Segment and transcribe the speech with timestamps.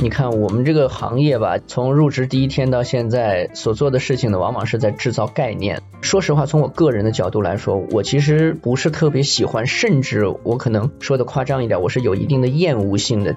[0.00, 5.82] 你看我们这个行业吧，从入职第一天到现在所做的事情呢，往往是在制造概念。
[6.02, 13.34] 说实话，从我个人的角度来说，我其实不是特别喜欢，甚至我可能说的夸张一点，我是有一定的厌恶性的。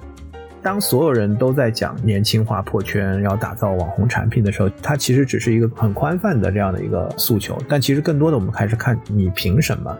[0.61, 7.57] 当所有人都在讲年轻化破圈，要打造网红产品的时候，它其实只是一个很宽泛的这样的一个诉求。
[7.67, 9.97] 但其实更多的，我们还是看你凭什么。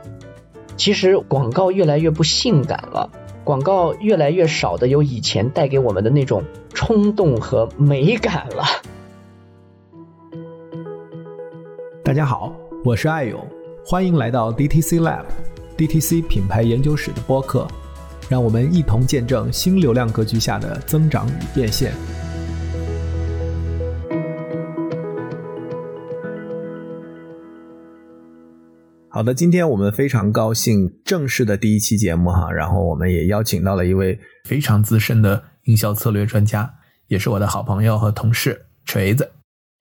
[0.78, 3.10] 其实广告越来越不性感了。
[3.52, 6.42] 广告越来越少的有以前带给我们的那种
[6.74, 8.64] 冲动和美感了。
[12.02, 12.56] 大家好，
[12.86, 13.46] 我是爱勇，
[13.86, 17.68] 欢迎来到 DTC Lab，DTC 品牌研究室的播客，
[18.30, 21.92] 让我们一同见证新流量格局下的增长与变现。
[29.14, 36.76] 好的，今天我们非常高兴正式的第一期节目哈，然后我们也邀请到了一位非常资深的营销策略专家，
[37.08, 39.34] 也是我的好朋友和同事锤子。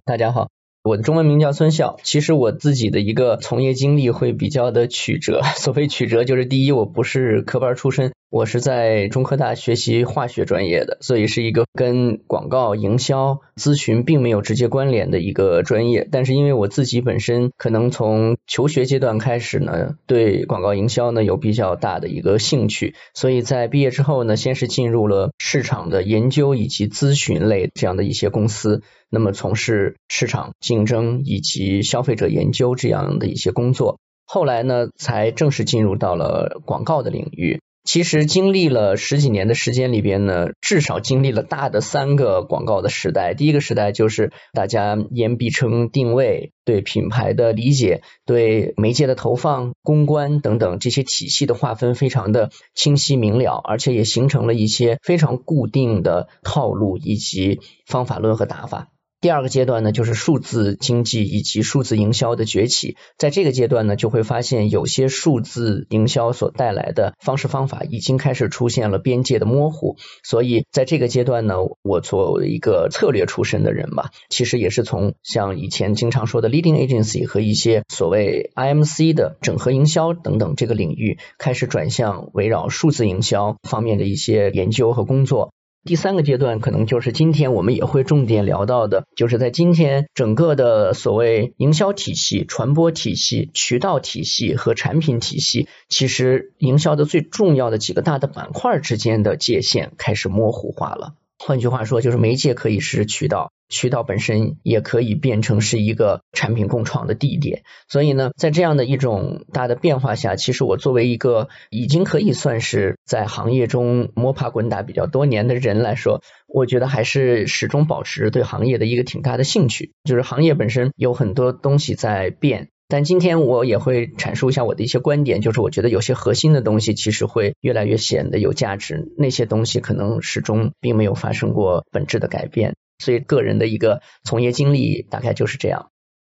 [0.05, 0.49] 大家好。
[0.83, 5.43] 我的中文名叫孙笑，其实我自己的一个从业经历会比较的曲折。
[5.55, 16.09] 所谓曲折，就是第一，我不是科班出身，我是在中科大学习化学专业的，所以是一个跟广告营销咨询并没有直接关联的一个专业。
[16.13, 28.85] 但是因为我自己本身可能从求学阶段开始呢，对广告营销呢有比较大的一个兴趣，所以在毕业之后呢，先是进入了市场的研究以及咨询类这样的一些公司。
[29.11, 37.61] 那么从事市场竞争以及消费者研究这样的一些工作，后来呢才正式进入到了广告的领域。
[37.83, 43.35] 其实经历了十几年的时间里边呢，至少经历了大的三个广告的时代。
[43.35, 58.89] 第一个时代就是大家言必称定位，对品牌的理解，对媒介的投放、公关等等这些体系的划分非常的清晰明了，而且也形成了一些非常固定的套路以及方法论和打法。
[59.21, 62.97] 第二个阶段呢，就是数字经济以及数字营销的崛起。
[63.19, 69.97] 在这个阶段呢，就会发现有些数字营销所带来的方式方法已经开始出现了边界的模糊。
[70.25, 85.53] 所以在这个阶段呢，我作为一个策略出身的人吧，其实也是从像以前经常说的 leading agency 和一些所谓 IMC 的整合营销等等这个领域，开始转向围绕数字营销方面的一些研究和工作。
[85.83, 101.15] 第三个阶段可能就是今天我们也会重点聊到的，就是在今天整个的所谓营销体系、传播体系、渠道体系和产品体系，其实营销的最重要的几个大的板块之间的界限开始模糊化了。
[101.39, 107.63] 换句话说，就是媒介可以是渠道，渠道本身也可以变成是一个产品共创的地点。
[107.89, 119.93] 所以呢，在这样的一种大的变化下，其实我作为一个已经可以算是在行业中摸爬滚打比较多年的人来说，我觉得还是始终保持对行业的一个挺大的兴趣。
[120.05, 122.69] 就是行业本身有很多东西在变。
[122.89, 132.75] 但今天我也会阐述一下我的一些观点，就是我觉得有些核心的东西其实会越来越显得有价值，那些东西可能始终并没有发生过本质的改变。
[133.01, 135.91] 所以个人的一个从业经历大概就是这样。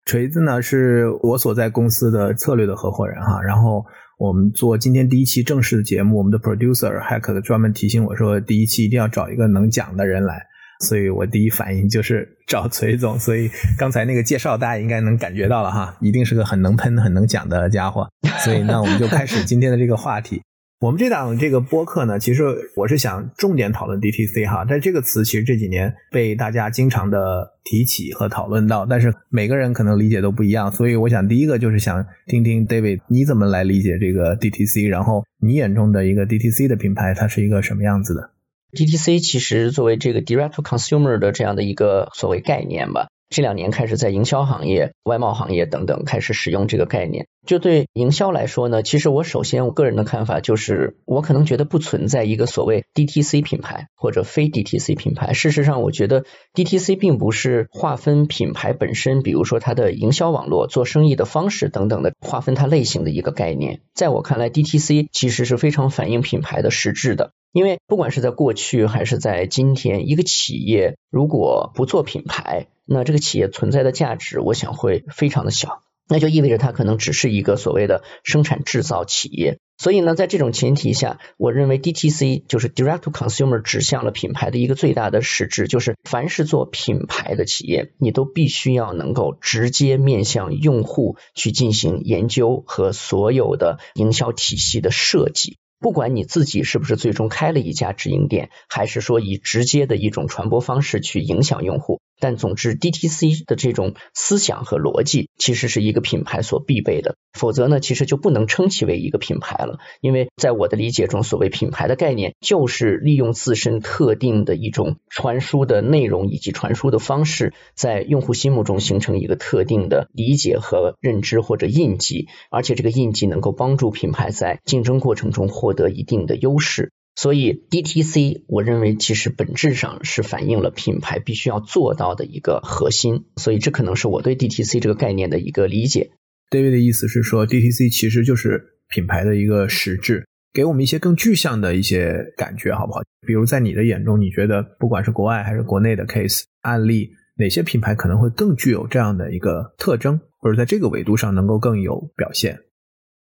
[0.05, 3.85] 锤子呢是我所在公司的策略的合伙人哈，然后
[4.17, 10.47] 我们做今天第一期正式的节目，我们的 producer Hack 专门提醒我说，第一期一定要找一个能讲的人来。
[10.79, 13.47] 所以我第一反应就是找崔总，所以
[13.77, 18.09] 刚才那个介绍大家应该能感觉到了哈，一定是个很能喷、很能讲的家伙。
[18.43, 20.41] 所以那我们就开始今天的这个话题。
[20.81, 22.43] 我们这档这个播客呢，其实
[22.75, 30.71] 我是想重点讨论 DTC 哈，但这个词其实这几年被大家经常的提起和讨论到，但是每个人可能理解都不一样。
[30.71, 38.31] 所以我想第一个就是想听听 David 你怎么来理解这个 DTC，然后你眼中的一个 DTC 的品牌它是一个什么样子的
[38.73, 47.27] ？DTC 其实作为这个 Direct to Consumer 的这样的一个所谓概念吧，这两年开始在营销行业、外贸行业等等开始使用这个概念。
[47.47, 55.31] 就对营销来说呢，其实我首先我个人的看法就是，我可能觉得不存在一个所谓 DTC 品牌或者非 DTC 品牌。
[55.31, 63.79] 事实上，我觉得 DTC 并不是划分品牌本身，比如说它的营销网络、做生意的方式等等的划分它类型的一个概念。
[63.95, 67.31] 在我看来，DTC 其实是非常反映品牌的实质的。
[67.53, 75.83] 因为不管是在过去还是在今天，一个企业如果不做品牌，那这个企业存在的价值，我想会非常的小。
[76.09, 79.59] 那就意味着它可能只是一个所谓的生产制造企业。
[79.77, 95.57] 所以呢，在这种前提下，我认为 DTC 就是 Direct to Consumer 指向了品牌的一个最大的实质，就是凡是做品牌的企业，你都必须要能够直接面向用户去进行研究和所有的营销体系的设计。
[95.79, 102.01] 不管你自己是不是最终开了一家直营店，还是说以直接的一种传播方式去影响用户。
[102.21, 107.15] 但总之，DTC 的这种思想和逻辑，其实是一个品牌所必备的。
[107.33, 109.79] 否则呢，其实就不能称其为一个品牌了。
[110.01, 126.91] 因为在我的理解中，所谓品牌的概念，就是利用自身特定的一种传输的内容以及传输的方式，在用户心目中形成一个特定的理解和认知或者印记，而且这个印记能够帮助品牌在竞争过程中获得一定的优势。
[127.15, 133.25] 所以 DTC，我认为其实本质上是反映了品牌必须要做到的一个核心。
[133.35, 136.11] 所以这可能是我对 DTC 这个概念的一个理解。
[136.49, 143.01] David 的意思是说，DTC 其实就是品牌的一个实质，给我们一些更具象的一些感觉，好不好？
[143.25, 152.59] 比如在你的眼中，你觉得不管是国外还是国内的 case 案例，哪些品牌可能会更具有这样的一个特征，或者在这个维度上能够更有表现？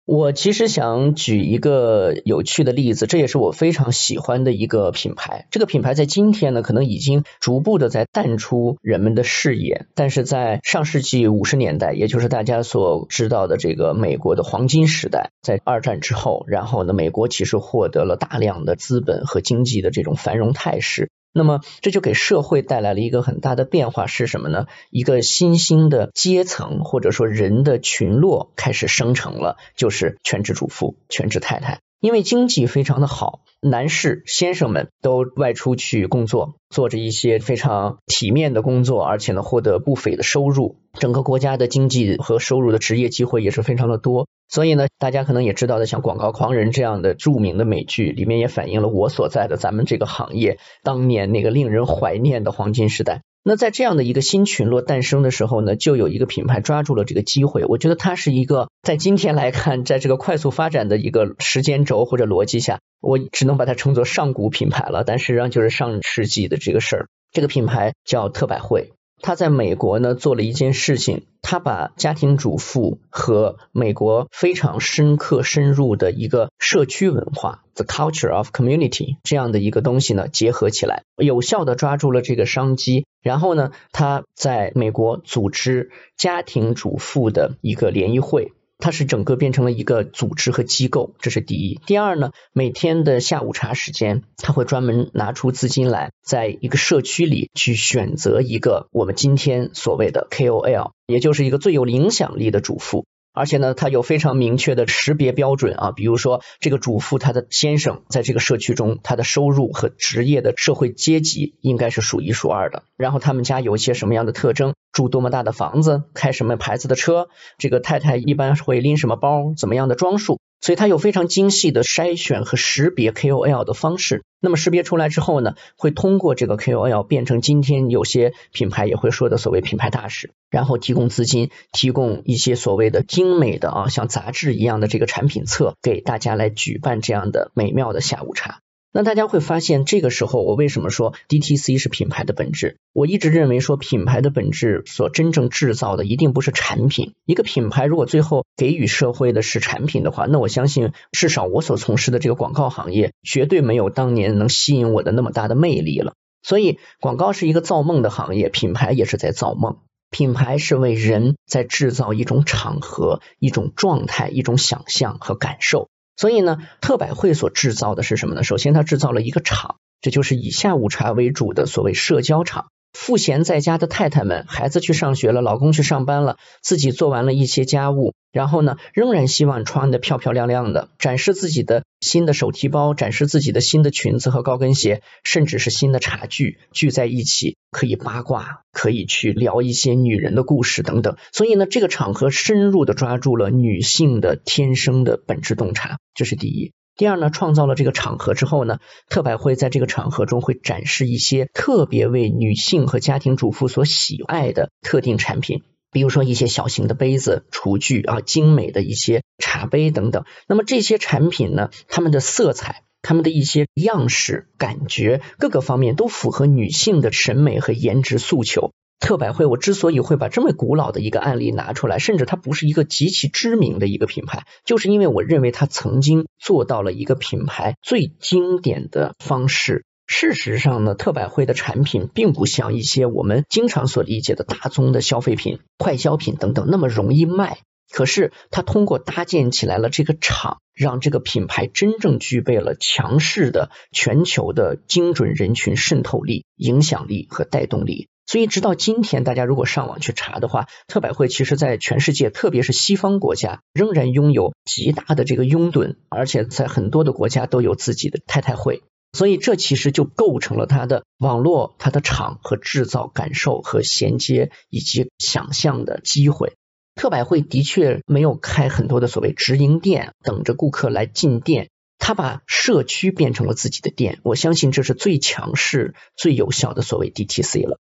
[0.09, 5.47] 我其实想举一个有趣的例子，这也是我非常喜欢的一个品牌。
[5.51, 21.11] 这个品牌在今天呢，可能已经逐步的在淡出人们的视野，但是在上世纪五十年代，也就是大家所知道的这个美国的黄金时代，在二战之后，然后呢，美国其实获得了大量的资本和经济的这种繁荣态势。
[21.33, 24.67] 那么这就给社会带来了一个很大的变化是什么呢？
[24.91, 31.81] 一个新兴的阶层或者说人的群落开始生成了，就是全职主妇、全职太太。
[32.01, 40.77] 因为经济非常的好，男士先生们都外出去工作，做着一些非常体面的工作，而且呢获得不菲的收入。
[40.93, 44.29] 整个国家的经济和收入的职业机会也是非常的多。
[44.49, 53.23] 所以呢，大家可能也知道的，像《广告狂人》这样的著名的美剧，里面也反映了我所在的咱们这个行业当年那个令人怀念的黄金时代。
[53.43, 57.65] 那在这样的一个新群落诞生的时候呢，就有一个品牌抓住了这个机会。
[57.65, 65.05] 我觉得它是一个在今天来看，在这个快速发展的一个时间轴或者逻辑下，我只能把它称作上古品牌了。
[65.05, 67.09] 但实际上就是上世纪的这个事儿。
[67.33, 68.93] 这个品牌叫特百惠。
[69.21, 83.07] 他在美国呢做了一件事情，他把家庭主妇和美国非常深刻深入的一个社区文化 （the culture of community） 这样的一个东西呢结合起来，有效的抓住了这个商机。
[83.21, 88.53] 然后呢，他在美国组织家庭主妇的一个联谊会。
[88.79, 91.81] 它是整个变成了一个组织和机构，这是第一。
[91.85, 103.05] 第二呢，每天的下午茶时间，他会专门拿出资金来，在一个社区里去选择一个我们今天所谓的 KOL，也就是一个最有影响力的主妇。
[103.39, 112.83] 而且呢，它有非常明确的识别标准啊，比如说这个主妇她的先生在这个社区中，他的收入和职业的社会阶级应该是数一数二的。
[112.97, 120.41] 然后他们家有一些什么样的特征，住多么大的房子，开什么牌子的车，这个太太一般会拎什么包，怎么样的装束。
[120.61, 124.23] 所以它有非常精细的筛选和识别 KOL 的方式。
[124.41, 138.61] 那么识别出来之后呢，会通过这个 KOL 变成今天有些品牌也会说的所谓品牌大使，然后提供资金，提供一些所谓的精美的啊，像杂志一样的这个产品册，给大家来举办这样的美妙的下午茶。
[138.99, 142.79] 那大家会发现，这个时候我为什么说 DTC 是品牌的本质？
[142.93, 147.15] 我一直认为说，品牌的本质所真正制造的一定不是产品。
[147.25, 156.15] 一个品牌如果最后给予社会的是产品的话，那我相信至少我所从事的这个广告行业绝对没有当年能吸引我的那么大的魅力了。
[156.43, 159.77] 所以，广告是一个造梦的行业，品牌也是在造梦。
[160.11, 165.89] 品牌是为人在制造一种场合、一种状态、一种想象和感受。
[166.19, 168.43] 所以呢，特百惠所制造的是什么呢？
[168.43, 172.67] 首先，它制造了一个厂，这就是以下午茶为主的所谓社交场。
[172.93, 191.17] 赋闲在家的太太们，孩子去上学了，老公去上班了，自己做完了一些家务，然后呢，仍然希望穿的漂漂亮亮的，展示自己的新的手提包，展示自己的新的裙子和高跟鞋，甚至是新的茶具，聚在一起可以八卦，可以去聊一些女人的故事等等。
[191.33, 196.73] 所以呢，这个场合深入的抓住了女性的天生的本质洞察，这是第一。
[196.97, 210.25] 第二呢，创造了这个场合之后呢，特百惠在这个场合中会展示一些特别为女性和家庭主妇所喜爱的特定产品，比如说一些小型的杯子、厨具啊，精美的一些茶杯等等。
[210.47, 218.73] 那么这些产品呢，它们的色彩、它们的一些样式、感觉各个方面都符合女性的审美和颜值诉求。
[219.01, 229.85] 特百惠，我之所以会把这么古老的一个案例拿出来，甚至它不是一个极其知名的一个品牌，就是因为我认为它曾经做到了一个品牌最经典的方式。
[230.09, 237.59] 事实上呢，特百惠的产品并不像一些我们经常所理解的大宗的消费品、快消品等等那么容易卖。
[237.91, 248.09] 可是它通过搭建起来了这个厂，让这个品牌真正具备了强势的全球的精准人群渗透力、影响力和带动力。
[248.27, 258.83] 所以，直到今天，大家如果上网去查的话，特百惠其实在全世界，特别是西方国家，仍然拥有极大的这个拥趸，而且在很多的国家都有自己的太太会。
[259.13, 266.55] 所以，这其实就构成了它的网络、它的场和制造感受和衔接以及想象的机会。
[266.95, 274.19] 特百惠的确没有开很多的所谓直营店，等着顾客来进店，他把社区变成了自己的店。
[274.25, 277.79] 我相信这是最强势、最有效的所谓 DTC 了。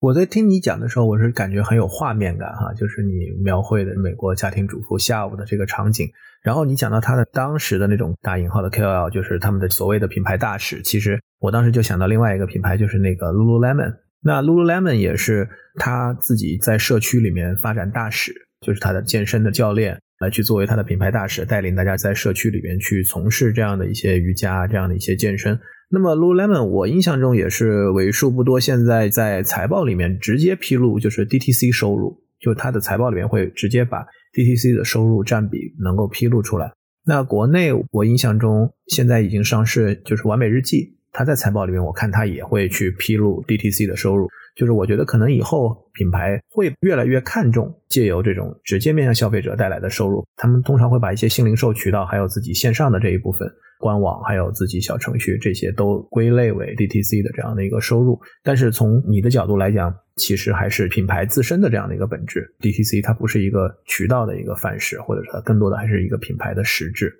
[0.00, 6.12] 我在听你讲的时候，我是感觉很有画面感哈，就是你描绘的美国家庭主妇下午的这个场景。
[6.44, 10.82] 然后你讲到他的当时的那种打引号的 KOL，就是他们的所谓的品牌大使。
[10.82, 13.94] 其实我当时就想到另外一个品牌，就是那个 Lululemon。
[14.20, 25.58] 那 Lululemon 也是他自己在社区里面发展大使，就是他的健身的教练来去作为他的品牌大使，带领大家在社区里面去从事这样的一些瑜伽、这样的一些健身。
[25.90, 36.70] 那么，Lululemon 我印象中也是为数不多，现在在财报里面直接披露就是 DTC 收入，就是它的财报里面会直接把 DTC 的收入占比能够披露出来。
[37.06, 44.28] 那国内我印象中现在已经上市，就是完美日记，它在财报里面我看它也会去披露 DTC 的收入。
[44.54, 53.48] 就是我觉得可能以后品牌会越来越看重借由这种直接面向消费者带来的收入，他们通常会把一些新零售渠道还有自己线上的这一部分。
[53.84, 58.18] 官网还有自己小程序，这些都归类为 DTC 的这样的一个收入。
[58.42, 62.50] 但是从你的角度来讲，其实还是品牌自身的这样的一个本质。
[62.60, 67.12] DTC 它不是一个渠道的一个范式，或者说更多的还是一个品牌的实质。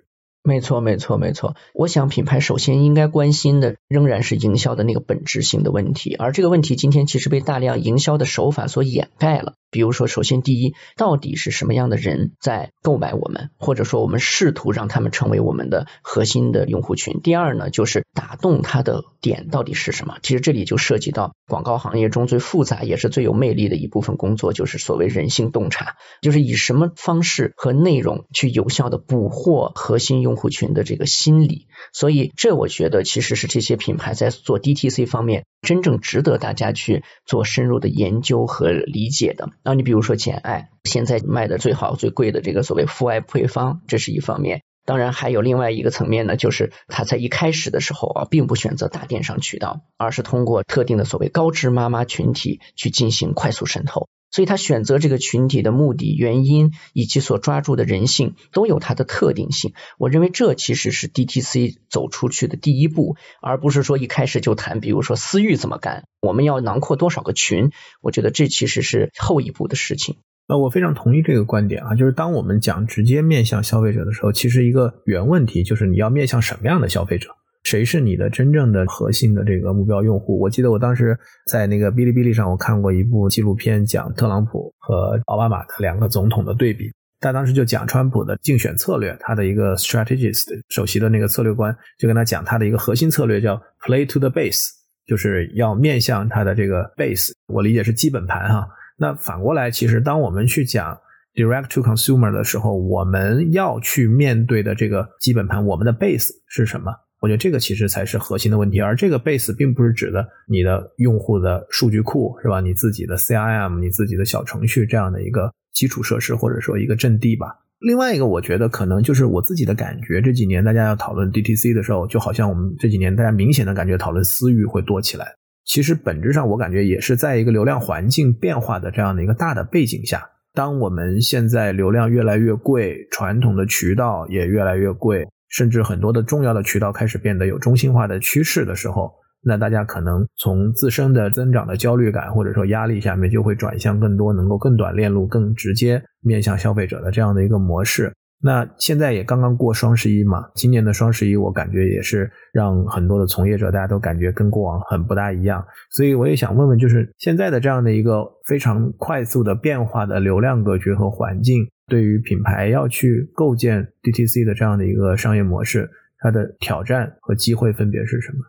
[0.47, 1.55] 没错，没错，没错。
[1.73, 9.55] 我想品牌首先应该关心的仍然是营销的那个本质性的问题，而这个问题今天其实被大量营销的手法所掩盖了。
[9.71, 17.19] 比如说，首先第一，到底是什么样的人在购买我们，或者说我们试图让他们成为我们的核心的用户群？
[17.21, 20.17] 第二呢，就是打动他的点到底是什么？
[20.21, 31.67] 其实这里就涉及到广告行业中最复杂也是最有魅力的一部分工作，就是所谓人性洞察，就是以什么方式和内容去有效的捕获核心用户群的这个心理。
[31.93, 39.51] 所以，这我觉得其实是这些品牌在做 DTC 方面真正值得大家去做深入的研究和理解的。
[39.63, 44.61] 那你比如说简爱，现在卖的最好最贵的这个所谓父爱配方，这是一方面。
[44.85, 54.07] 当然还有另外一个层面呢，就是他在一开始的时候啊，并不选择大电商渠道，而是通过特定的所谓高知妈妈群体去进行快速渗透。
[54.31, 59.73] 所以他选择这个群体的目的、原因以及所抓住的人性都有它的特定性。
[59.97, 67.71] 我认为这其实是 DTC 走出去的第一步，而不是说一开始就谈，比如说私域怎么干，我们要囊括多少个群。
[68.01, 70.17] 我觉得这其实是后一步的事情。
[70.47, 77.29] 那我非常同意这个观点啊，就是当我们讲直接面向消费者的时候，其实一个原问题就是你要面向什么样的消费者。
[77.65, 80.39] 谁是你的真正的核心的这个目标用户？
[80.39, 81.17] 我记得我当时
[81.47, 86.91] 在那个哔哩哔哩上，我看过一部纪录片，讲特朗普和奥巴马的两个总统的对比。
[87.19, 94.67] 他当时就讲川普的竞选策略，他的一个 strategist 首席的那个策略官就跟他讲他的一个核心策略叫 play to the base，
[95.07, 97.31] 就是要面向他的这个 base。
[97.47, 98.67] 我理解是基本盘哈。
[98.95, 100.95] 那反过来，其实当我们去讲
[101.33, 106.93] direct to consumer 的时候，我们要去面对的这个基本盘，我们的 base 是什么？
[107.21, 112.61] 我觉得这个其实才是核心的问题，而这个 base 并不是指的你的用户的数据库，是吧？
[112.61, 117.47] 你自己的 CRM、你自己的小程序这样的一个基础设施，或者说一个阵地吧。
[117.79, 125.25] 另外一个，我觉得可能就是我自己的感觉，这几年大家要讨论 DTC 的时候，就好像我们这几年大家明显的感觉讨论私域会多起来。
[125.65, 135.27] 其实本质上，我感觉也是在一个流量环境变化的这样的一个大的背景下，当我们现在流量越来越贵，传统的渠道也越来越贵。
[135.55, 139.09] 甚至很多的重要的渠道开始变得有中心化的趋势的时候，
[139.41, 148.11] 那大家可能从自身的增长的焦虑感或者说压力下面，就会转向更多能够更短链路、更直接面向消费者的这样的一个模式。
[148.43, 155.63] 那现在也刚刚过双十一嘛，今年的双十一我感觉也是让很多的从业者大家都感觉跟过往很不大一样。
[155.91, 161.65] 所以我也想问问，就是现在的这样的一个非常快速的变化的流量格局和环境。
[161.87, 168.45] 对于品牌要去构建 DTC 的这样的一个商业模式，它的挑战和机会分别是什么？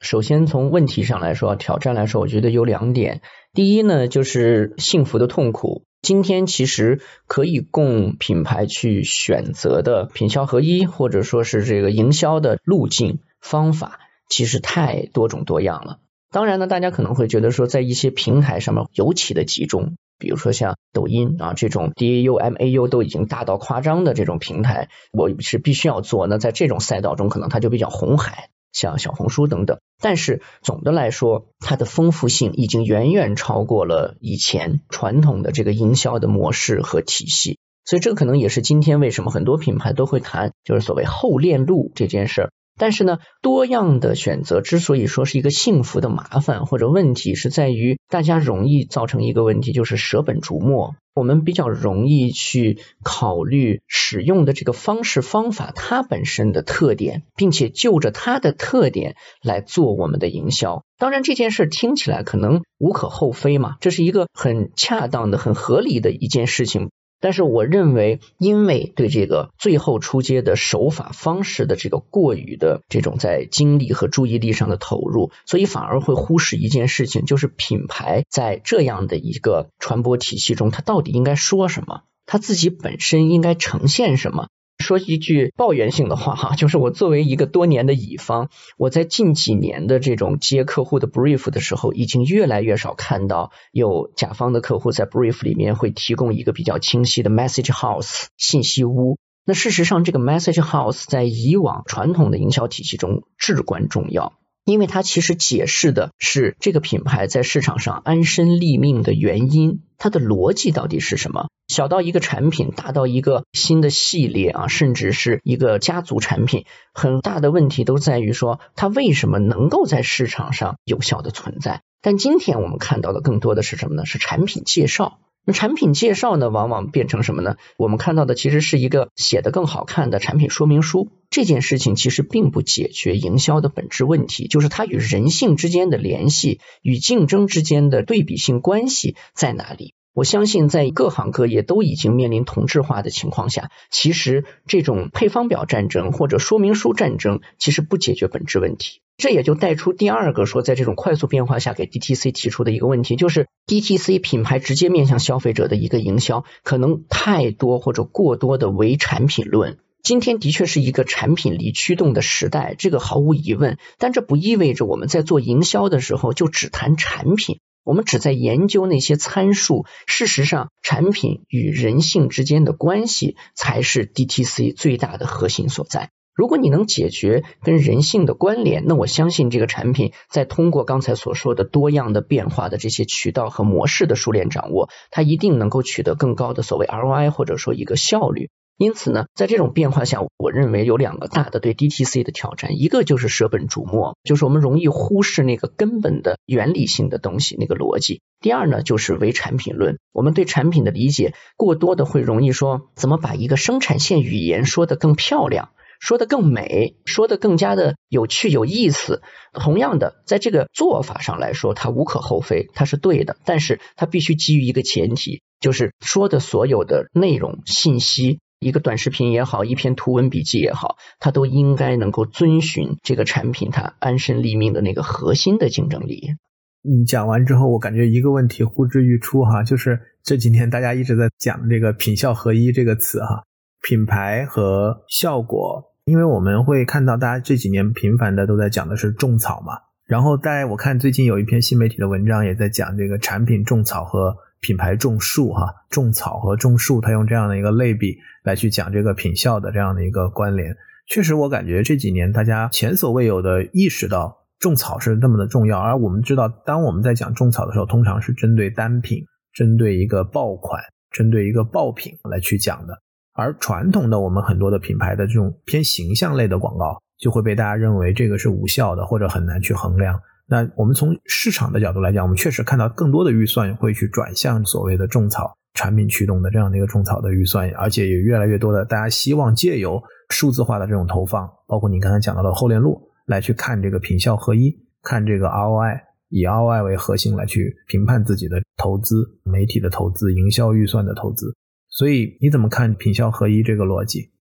[0.00, 3.20] 首先从问题上来说，挑战来说，我觉得有两点。
[3.52, 5.84] 第一呢，就是幸福的痛苦。
[6.00, 16.00] 今天其实可以供品牌去选择的品销合一，或者说是这个营销的路径方法，其实太多种多样了。
[16.32, 19.94] 当然呢，大家可能会觉得说，在一些平台上面尤其的集中。
[20.22, 26.28] 比如说像抖音啊这种 DAU、MAU 都已经大到夸张的这种平台，我是必须要做。
[26.28, 29.80] 那在这种赛道中，可能它就比较红海，像小红书等等。
[30.00, 37.58] 但是总的来说，它的丰富性已经远远超过了以前传统的这个营销的模式和体系。
[37.84, 42.50] 所以这可能也是今天为什么很多品牌都会谈，就是所谓后链路这件事儿。
[42.78, 50.94] 但是呢，多样的选择之所以说是一个幸福的麻烦或者问题，是在于大家容易造成一个问题，就是舍本逐末。
[51.14, 60.84] 我们比较容易去考虑使用的这个方式方法它本身的特点，并且就着它的特点来做我们的营销。
[60.96, 66.88] 当然，这件事听起来可能无可厚非嘛，这是一个很恰当的、很合理的一件事情。
[67.22, 84.48] 但是我认为，因为对这个最后出街的手法方式的这个过于的这种在精力和注意力上的投入，所以反而会忽视一件事情，就是品牌在这样的一个传播体系中，它到底应该说什么，它自己本身应该呈现什么。
[84.82, 99.16] 说一句抱怨性的话哈，就是我作为一个多年的乙方，我在近几年的这种接客户的 brief 的时候，已经越来越少看到有甲方的客户在 brief 里面会提供一个比较清晰的 message house 信息屋。
[99.44, 104.34] 那事实上，这个 message house 在以往传统的营销体系中至关重要。
[104.64, 111.48] 因为它其实解释的是这个品牌在市场上安身立命的原因，它的逻辑到底是什么？
[111.68, 121.82] 小到一个产品，大到一个新的系列啊，甚至是一个家族产品，很大的问题都在于说它为什么能够在市场上有效的存在。
[122.00, 124.04] 但今天我们看到的更多的是什么呢？
[124.06, 125.18] 是产品介绍。
[125.44, 127.56] 那产品介绍呢，往往变成什么呢？
[127.76, 131.08] 我们看到的其实是一个写的更好看的产品说明书。
[131.30, 139.94] 这件事情其实并不解决营销的本质问题，就是它与人性之间的联系、与竞争之间的对比性关系在哪里？
[140.14, 149.00] 我相信，在各行各业都已经面临同质化的情况下，其实这种配方表战争或者说明书战争，其实不解决本质问题。
[149.16, 159.78] 这也就带出第二个说，在这种快速变化下给 DTC 提出的一个问题，就是 DTC 品牌直接面向消费者的一个营销，可能太多或者过多的唯产品论。
[160.02, 163.78] 今天的确是一个产品力驱动的时代，这个毫无疑问。
[163.98, 169.86] 但这不意味着我们在做营销的时候就只谈产品，我们只在研究那些参数。
[170.06, 176.10] 事实上，产品与人性之间的关系才是 DTC 最大的核心所在。
[176.34, 188.48] 如果你能解决跟人性的关联，那我相信这个产品在通过刚才所说的多样的变化的这些渠道和模式的熟练掌握，它一定能够取得更高的所谓 ROI 或者说一个效率。
[188.82, 198.22] 因此呢，在这种变化下，我认为有两个大的对 DTC 的挑战，一个就是舍本逐末，就是我们容易忽视那个根本的原理性的东西，那个逻辑。
[198.40, 205.70] 第二呢，就是唯产品论，我们对产品的理解过多的会容易说，怎么把一个生产线语言说得更漂亮。
[206.00, 209.22] 说的更美，说的更加的有趣有意思。
[209.52, 213.36] 同样的，在这个做法上来说，它无可厚非，它是对的。
[213.44, 226.36] 但是它必须基于一个前提，就是说的所有的内容信息，一个短视频也好，一篇图文笔记也好，它都应该能够遵循这个产品它安身立命的那个核心的竞争力。
[226.82, 233.44] 你讲完之后，我感觉一个问题呼之欲出哈，就是这几天大家一直在讲这个品效合一这个词哈，
[233.82, 235.92] 品牌和效果。
[236.04, 250.74] 因为我们会看到，大家这几年频繁的都在讲的是种草嘛，然后在我看最近有一篇新媒体的文章也在讲这个产品种草和品牌种树哈，种草和种树，他用这样的一个类比来去讲这个品效的这样的一个关联。
[251.08, 259.18] 确实，我感觉这几年大家前所未有的意识到种草是那么的重要，而我们知道，当我们在讲种草的时候，通常是针对单品、
[259.52, 262.96] 针对一个爆款、针对一个爆品来去讲的。
[263.34, 270.20] 而传统的我们很多的品牌的这种偏形象类的广告，就会被大家认为这个是无效的，或者很难去衡量。
[270.52, 291.56] 那我们从市场的角度来讲，我们确实看到更多的预算会去转向所谓的种草产品驱动的这样的一个种草的预算，而且也越来越多的大家希望借由数字化的这种投放，包括你刚才讲到的后链路，来去看这个品效合一，看这个 ROI，以 ROI 为核心来去评判自己的投资、媒体的投资、营销预算的投资。
[291.88, 294.32] 所以你怎么看品效合一这个逻辑？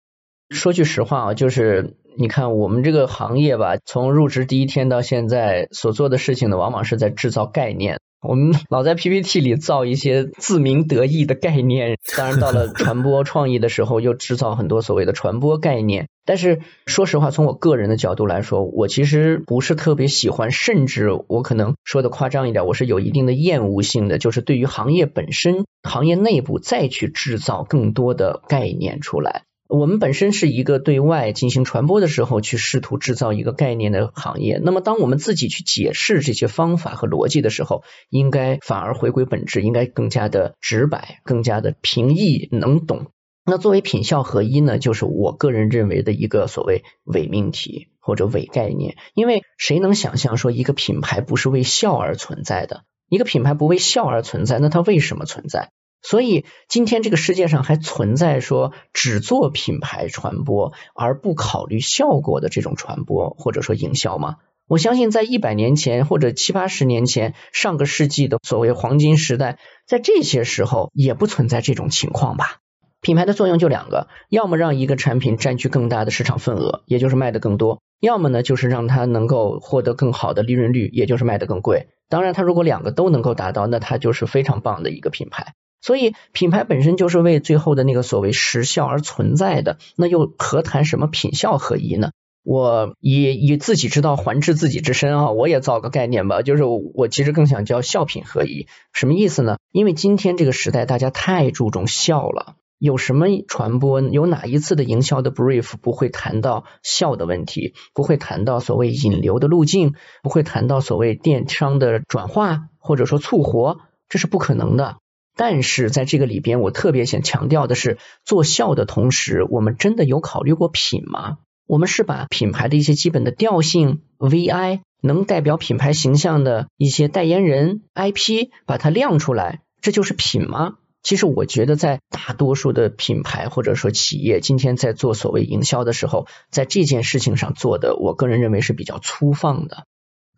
[0.50, 8.00] 说句实话啊，就是你看我们这个行业吧，从入职第一天到现在所做的事情呢，往往是在制造概念。
[8.22, 16.08] 我们老在 PPT 里造一些自鸣得意的概念，当然到了传播创意的时候，又制造很多所谓的传播概念。
[16.24, 29.46] 但是说实话，从我个人的角度来说，我其实不是特别喜欢，甚至我可能说的夸张一点，我是有一定的厌恶性的，就是对于行业本身、行业内部再去制造更多的概念出来。
[29.72, 34.60] 我们本身是一个对外进行传播的时候，去试图制造一个概念的行业。
[34.62, 43.08] 那么，当我们自己去解释这些方法和逻辑的时候，应该反而回归本质，应该更加的直白，更加的平易能懂。
[43.46, 48.98] 那作为品效合一呢，就是我个人认为的一个所谓伪命题或者伪概念。
[49.14, 52.84] 因为谁能想象说一个品牌不是为笑而存在的？
[53.08, 55.72] 一个品牌不为笑而存在，那它为什么存在？
[56.02, 64.38] 所以今天这个世界上还存在说只做品牌传播而不考虑效果的这种传播或者说营销吗？
[64.68, 72.58] 我相信在一百年前或者七八十年前上个世纪的所谓黄金时代，在这些时候也不存在这种情况吧。
[73.02, 81.88] 品牌的作用就两个，要么让一个产品占据更大的市场份额，也就是卖的更多；要么呢就是让它能够获得更好的利润率，也就是卖的更贵。
[82.10, 85.54] 当然，它如果两个都能够达到，那它就是非常棒的一个品牌。
[85.82, 92.12] 所以品牌本身就是为最后的那个所谓时效而存在的，那又何谈什么品效合一呢？
[92.44, 99.58] 我以以自己之道还治自己之身啊，我也造个概念吧，就是我其实更想叫效品合一，什么意思呢？
[99.72, 114.98] 因为今天这个时代大家太注重效了，有什么传播，有哪一次的营销的 brief 不会谈到效的问题，不会谈到所谓引流的路径，不会谈到所谓电商的转化或者说促活，这是不可能的。
[115.44, 121.40] 但是在这个里边，我特别想强调的是，做效的同时，我们真的有考虑过品吗？
[121.66, 130.76] 我们是把品牌的一些基本的调性、VI 能代表品牌形象的一些代言人、IP，把它亮出来，这就是品吗？
[131.02, 139.86] 其实我觉得，在大多数的品牌或者说企业今天在做所谓营销的时候，在这件事情上做的，我个人认为是比较粗放的。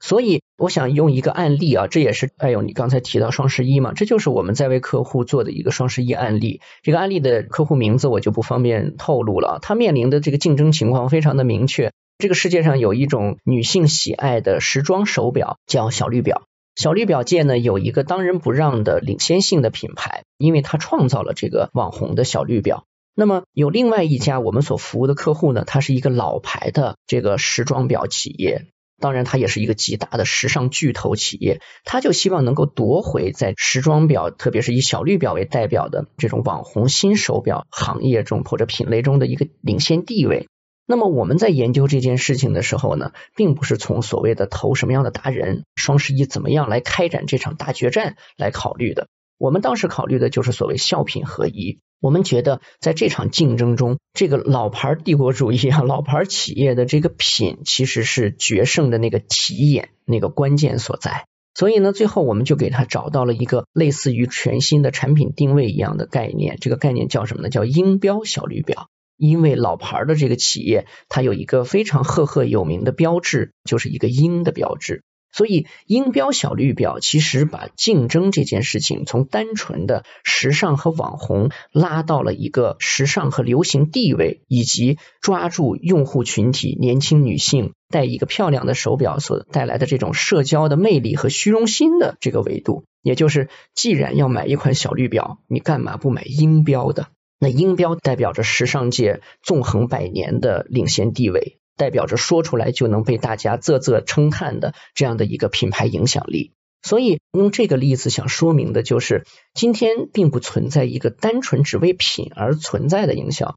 [0.04, 6.60] 所以我想用一个案例啊，这也是哎呦，你刚才提到双十一嘛，这就是我们在为客户做的一个双十一案例。
[6.82, 9.60] 这个案例的客户名字我就不方便透露了。
[9.62, 11.94] 他面临的这个竞争情况非常的明确。
[12.18, 16.44] 这个世界上有一种女性喜爱的时装手表，叫小绿表。
[16.76, 22.84] 小绿表界呢有一个当仁不让的领先性的品牌，因为它创造了这个网红的小绿表。
[23.16, 28.66] 那么有另外一家我们所服务的客户呢，它是一个老牌的这个时装表企业。
[29.04, 40.48] 当然，它也是一个极大的时尚巨头企业，它就希望能够夺回在时装表，特别是以小绿表为代表的这种网红新手表行业中或者品类中的一个领先地位。
[40.86, 49.08] 那么我们在研究这件事情的时候呢，并不是从所谓的投什么样的达人、双十一怎么样来开展这场大决战来考虑的。
[49.44, 51.82] 我们当时考虑的就是所谓效品合一。
[52.00, 61.26] 我们觉得，在这场竞争中，这个老牌帝国主义啊，老牌企业的这个品，其实是决胜的那个题眼，那个关键所在。
[61.56, 66.56] 所以呢，最后我们就给他找到了一个类似于全新的产品定位一样的概念。
[66.62, 67.50] 这个概念叫什么呢？
[67.50, 68.88] 叫音标小绿表。
[69.18, 75.04] 因为老牌的这个企业，它有一个非常赫赫有名的标志，就是一个鹰的标志。
[75.34, 92.84] 所以，音标小绿表其实把竞争这件事情从单纯的时尚和网红拉到了一个时尚和流行地位，以及抓住用户群体年轻女性戴一个漂亮的手表所带来的这种社交的魅力和虚荣心的这个维度。
[93.02, 97.08] 也就是，既然要买一款小绿表，你干嘛不买音标的？
[97.40, 101.58] 那音标代表着时尚界纵横百年的领先地位。
[101.78, 113.56] 代表着说出来就能被大家啧啧称叹的这样的一个品牌影响力，所以用这个例子想说明的就是，今天并不存在一个单纯只为品而存在的营销。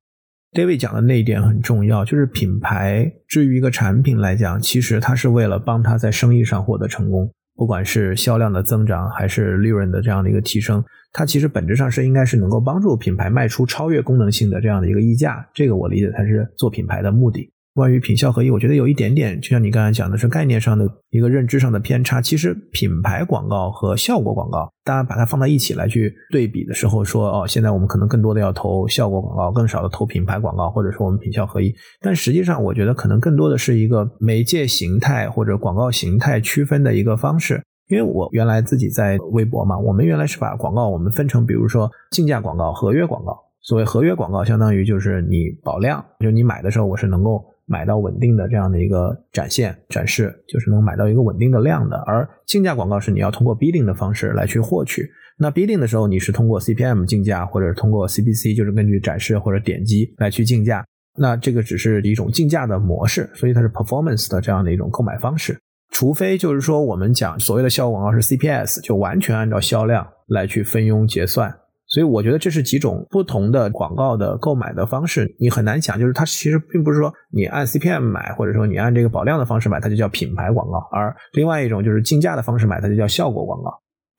[0.52, 15.46] David 讲的那一点很重要，就是品牌至于一个产品来讲，其实它是为了帮他在生意上获得成功，不管是销量的增长还是利润的这样的一个提升，它其实本质上是应该是能够帮助品牌卖出超越功能性的这样的一个溢价。
[15.52, 17.52] 这个我理解它是做品牌的目的。
[17.76, 22.22] 关于品效合一，我觉得有一点点，就像你刚才讲的是概念上的一个认知上的偏差。
[22.22, 31.70] 其实品牌广告和效果广告，大家把它放在一起来去对比的时候，说哦，现在我们可能更多的要投效果广告，更少的投品牌广告，或者说我们品效合一。
[32.00, 37.62] 但实际上，我觉得可能更多的是一个媒介形态或者广告形态区分的一个方式。
[37.88, 43.36] 因为我原来自己在微博嘛，我们原来是把广告我们分成，比如说竞价广告、合约广告。
[43.60, 47.44] 所谓合约广告，相当于就是你保量，就你买的时候我是能够。
[47.66, 51.96] 买到稳定的这样的一个展现展示，就是能买到一个稳定的量的。
[52.06, 55.08] 而竞价广告是你要通过 bidding 的方式来去获取。
[55.38, 60.84] 那 bidding 的时候，你是通过 CPM 竞价，或者是通过 CPC，就是根据展示或者点击来去竞价。
[61.18, 65.58] 那这个只是一种竞价的模式，所以它是 performance 的这样的一种购买方式。
[65.90, 71.54] 除非就是说我们讲所谓的效果广告是 CPS，就完全按照销量来去分佣结算。
[71.88, 83.70] 所以我觉得这是几种不同的广告的购买的方式，你很难讲，就是它其实并不是说你按 CPM 买，或者说你按这个保量的方式买，它就叫品牌广告；而另外一种就是竞价的方式买，它就叫效果广告。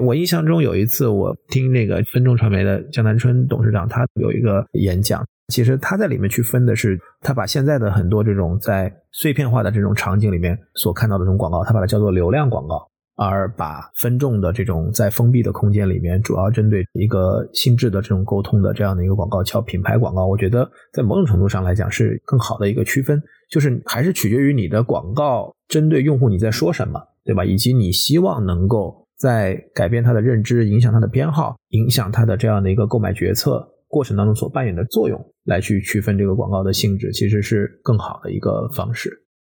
[0.05, 12.87] 我印象中有一次我听那个分众传媒的江南春董事长，他有一个演讲，其实他在里面去分的是，他把现在的很多这种在碎片化的这种场景里面所看到的这种广告，他把它叫做流量广告。
[13.17, 20.27] 而把分众的这种在封闭的空间里面，主要针对一个心智的这种沟通的这样的一个广告，叫品牌广告。
[20.27, 27.43] 我觉得在某种程度上来讲是更好的一个区分，就是还是取决于你的广告针对用户你在说什么，对吧？
[27.43, 39.09] 以及你希望能够在改变他的认知、影响他的偏好、影响他的这样的一个购买决策过程当中所扮演的作用，来去区分这个广告的性质，其实是更好的一个方式。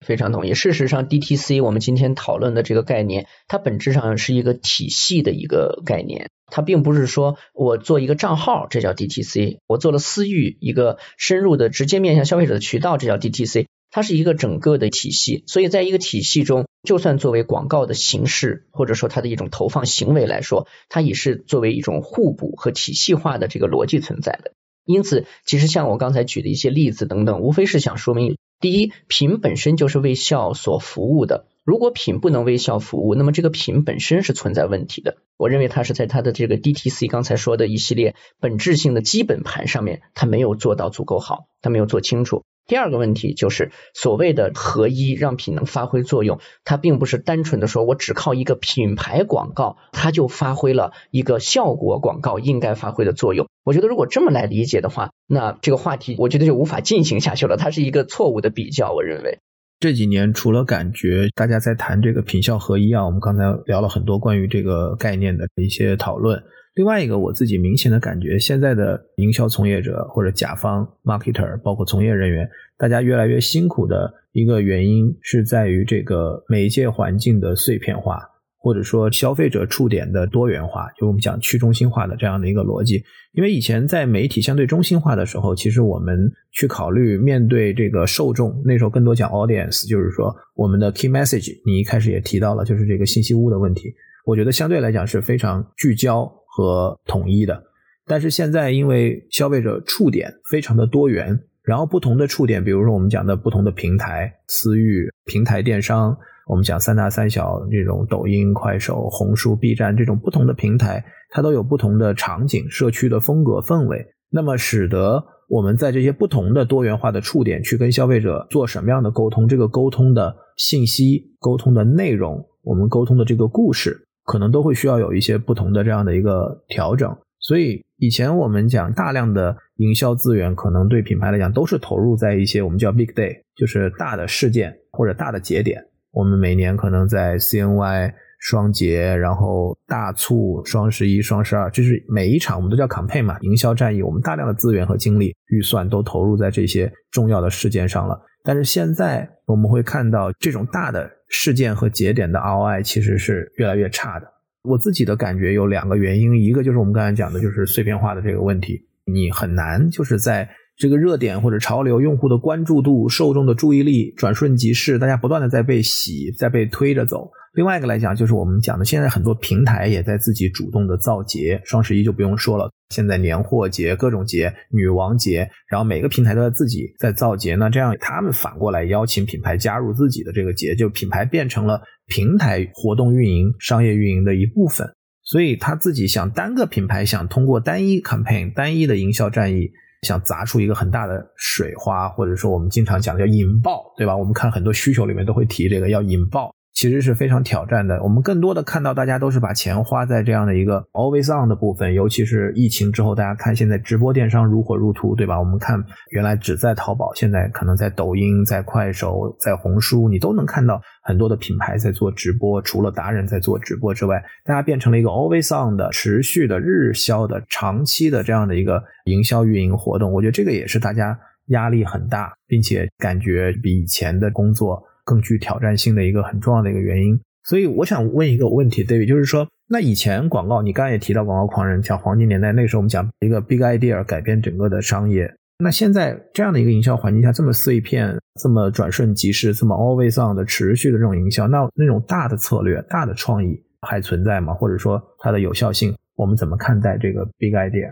[0.06, 0.54] 非常同意。
[0.54, 6.30] 事实上，DTC 我们今天讨论的这个概念，它本质上是一个体系的一个概念。
[6.52, 13.68] 它并不是说我做一个账号，这叫 DTC；我做了私域一个深入的直接面向消费者的渠道，这叫 DTC。
[13.92, 15.44] 它是一个整个的体系。
[15.48, 24.54] 所以在一个体系中，就算作为广告的形式，或者说它的一种投放行为来说，它也是作为一种互补和体系化的这个逻辑存在的。
[24.86, 28.38] 因此，其实像我刚才举的一些例子等等，无非是想说明。
[28.60, 31.46] 第一，品本身就是为孝所服务的。
[31.64, 35.18] 如果品不能为孝服务，那么这个品本身是存在问题的。
[35.38, 42.44] 我认为它是在它的这个 DTC 刚才说的一系列本质性的基本盘上面，它没有做到足够好，它没有做清楚。
[42.70, 53.48] 第二个问题就是所谓的合一，让品能发挥作用，它并不是单纯的说我只靠一个品牌广告，它就发挥了一个效果广告应该发挥的作用。
[53.66, 57.58] 我觉得如果这么来理解的话，那这个话题我觉得就无法进行下去了。
[57.58, 59.40] 它是一个错误的比较，我认为
[59.80, 66.44] 这几年除了感觉大家在谈这个品效合一啊，我们刚才聊了很多关于这个概念的一些讨论。
[66.76, 78.18] 另外一个我自己明显的感觉，现在的营销从业者或者甲方 marketer，包括从业人员，大家越来越辛苦的一个原因是在于这个媒介环境的碎片化，
[78.58, 83.04] 或者说消费者触点的多元化，就我们讲去中心化的这样的一个逻辑。
[83.34, 93.94] 因为以前在媒体相对中心化的时候，其实我们去考虑面对这个受众，那时候更多讲 audience，就是说我们的 key message，你一开始也提到了，就是这个信息屋的问题。
[94.26, 96.32] 我觉得相对来讲是非常聚焦。
[96.60, 97.64] 和统一的，
[98.06, 106.18] 但是现在因为消费者触点非常的多元，然后不同的触点，比如说我们讲的不同的平台，私域平台电商，
[106.48, 124.08] 我们讲三大三小这种抖音、快手、红书、B 站这种不同的平台，它都有不同的场景、社区的风格氛围，那么使得我们在这些不同的多元化的触点去跟消费者做什么样的沟通，这个沟通的信息、沟通的内容，我们沟通的这个故事。
[124.30, 135.84] 可能都会需要有一些不同的这样的一个调整，所以以前我们讲大量的营销资源，可能对品牌来讲都是投入在一些我们叫 big day，就是大的事件或者大的节点。
[136.12, 148.22] 我们每年可能在 CNY 双节，然后大促、双十一、双十二，就是每一场我们都叫 campaign 嘛，营销战役，我们大量的资源和精力、预算都投入在这些重要的事件上了。
[148.44, 151.10] 但是现在我们会看到这种大的。
[151.32, 154.26] 事件和节点的 ROI 其实是越来越差的。
[154.64, 167.30] 我自己的感觉有两个原因，一个就是我们刚才讲的，就是碎片化的这个问题，你很难就是在这个热点或者潮流、用户的关注度、受众的注意力转瞬即逝，大家不断的在被洗，在被推着走。
[167.54, 184.88] 另外一个来讲，就是我们讲的，现在很多平台也在自己主动的造节，双十一就不用说了，现在年货节、各种节、女王节，然后每个平台都在自己在造节，那这样他们反过来邀请品牌加入自己的这个节，就品牌变成了平台活动运营、商业运营的一部分，
[185.24, 189.72] 所以他自己想单个品牌想通过单一 campaign、单一的营销战役，
[190.04, 194.16] 想砸出一个很大的水花，或者说我们经常讲的叫引爆，对吧？
[194.16, 196.54] 我们看很多需求里面都会提这个要引爆。
[196.80, 198.02] 其实是非常挑战的。
[198.02, 205.38] 我们更多的看到，大家都是把钱花在这样的一个 always on 的部分，尤其是疫情之后，大家看现在直播电商如火如荼，对吧？
[205.38, 212.62] 我们看原来只在淘宝，现在可能在抖音、在快手、在红书，你都能看到很多的品牌在做直播。
[212.62, 220.14] 除了达人在做直播之外，大家变成了一个 always on 的、持续的、日销的、长期的这样的一个营销运营活动。
[220.14, 224.82] 我觉得这个也是大家压力很大，并且感觉比以前的工作。
[225.10, 244.54] 更具挑战性的一个很重要的一个原因，所以我想问一个问题，David，就是说，那以前广告，你刚才也提到广告狂人，像黄金年代，那时候我们讲一个 big idea 改变整个的商业，那现在这样的一个营销环境下，这么碎片、这么转瞬即逝、这么 always on 的持续的这种营销，那那种大的策略、大的创意还存在吗？
[244.54, 247.92] 或者说它的有效性，我们怎么看待这个 big idea？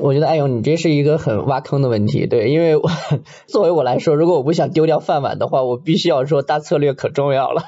[0.00, 2.90] 我觉得哎呦，你这是一个很挖坑的问题，对，因为我
[3.46, 7.62] 作为我来说，如果我不想丢掉饭碗的话，我必须要说大策略可重要了。